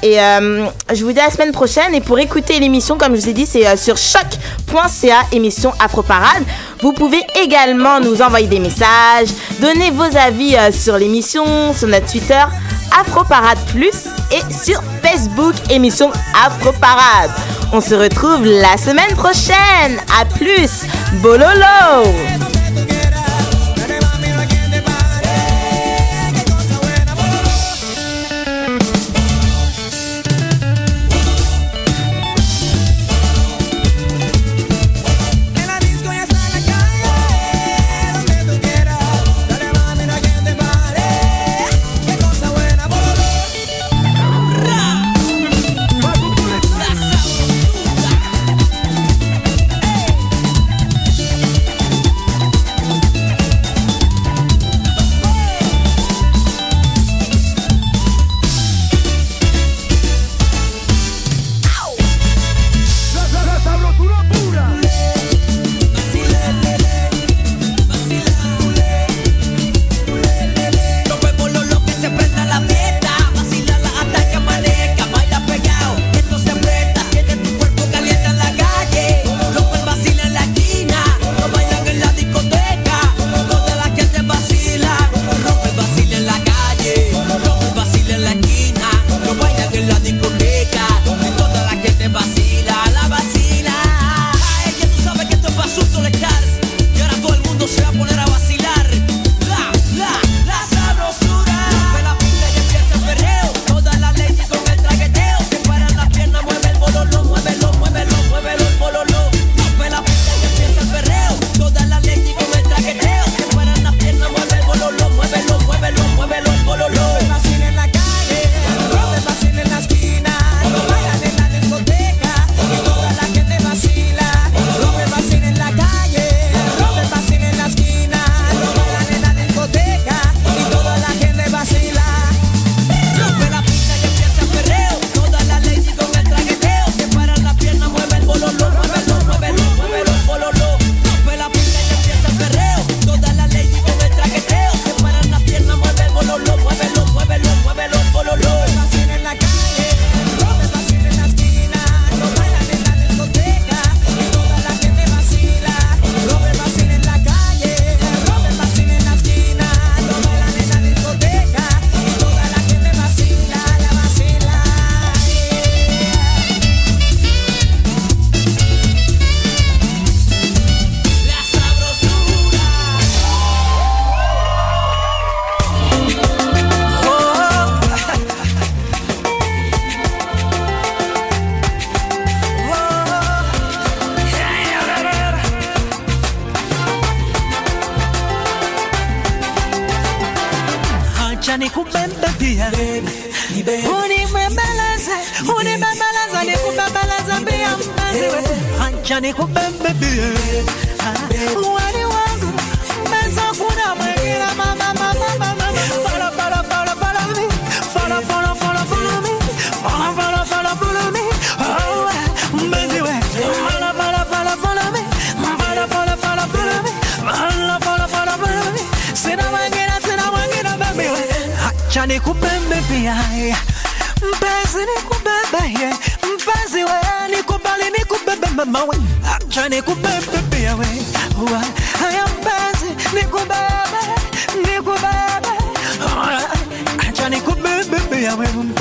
Et 0.00 0.14
je 0.14 1.04
vous 1.04 1.12
dis 1.12 1.18
à 1.18 1.24
la 1.24 1.30
semaine 1.30 1.50
prochaine. 1.50 1.92
Et 1.94 2.00
pour 2.00 2.18
écouter 2.18 2.60
l'émission, 2.60 2.96
comme 2.96 3.16
je 3.16 3.20
vous 3.20 3.28
ai 3.28 3.32
dit, 3.32 3.46
c'est 3.46 3.76
sur 3.76 3.96
choc.ca, 3.96 5.22
émission 5.32 5.72
Afro 5.80 6.02
Parade. 6.02 6.44
Vous 6.80 6.92
pouvez 6.92 7.20
également 7.42 7.98
nous 8.00 8.22
envoyer 8.22 8.46
des 8.46 8.60
messages, 8.60 9.28
donner 9.60 9.90
vos 9.90 10.16
avis 10.16 10.56
sur 10.72 10.96
l'émission, 10.98 11.72
sur 11.72 11.88
notre 11.88 12.06
Twitter 12.06 12.44
Afro 12.92 13.24
Parade 13.24 13.58
Plus 13.72 14.06
et 14.30 14.52
sur 14.52 14.82
Facebook, 15.02 15.54
émission 15.70 16.10
Afro 16.44 16.72
Parade. 16.72 17.30
On 17.72 17.80
se 17.80 17.94
retrouve 17.94 18.44
la 18.44 18.76
semaine 18.76 19.14
prochaine. 19.16 19.98
À 20.20 20.24
plus. 20.24 20.84
Bololo. 21.22 22.47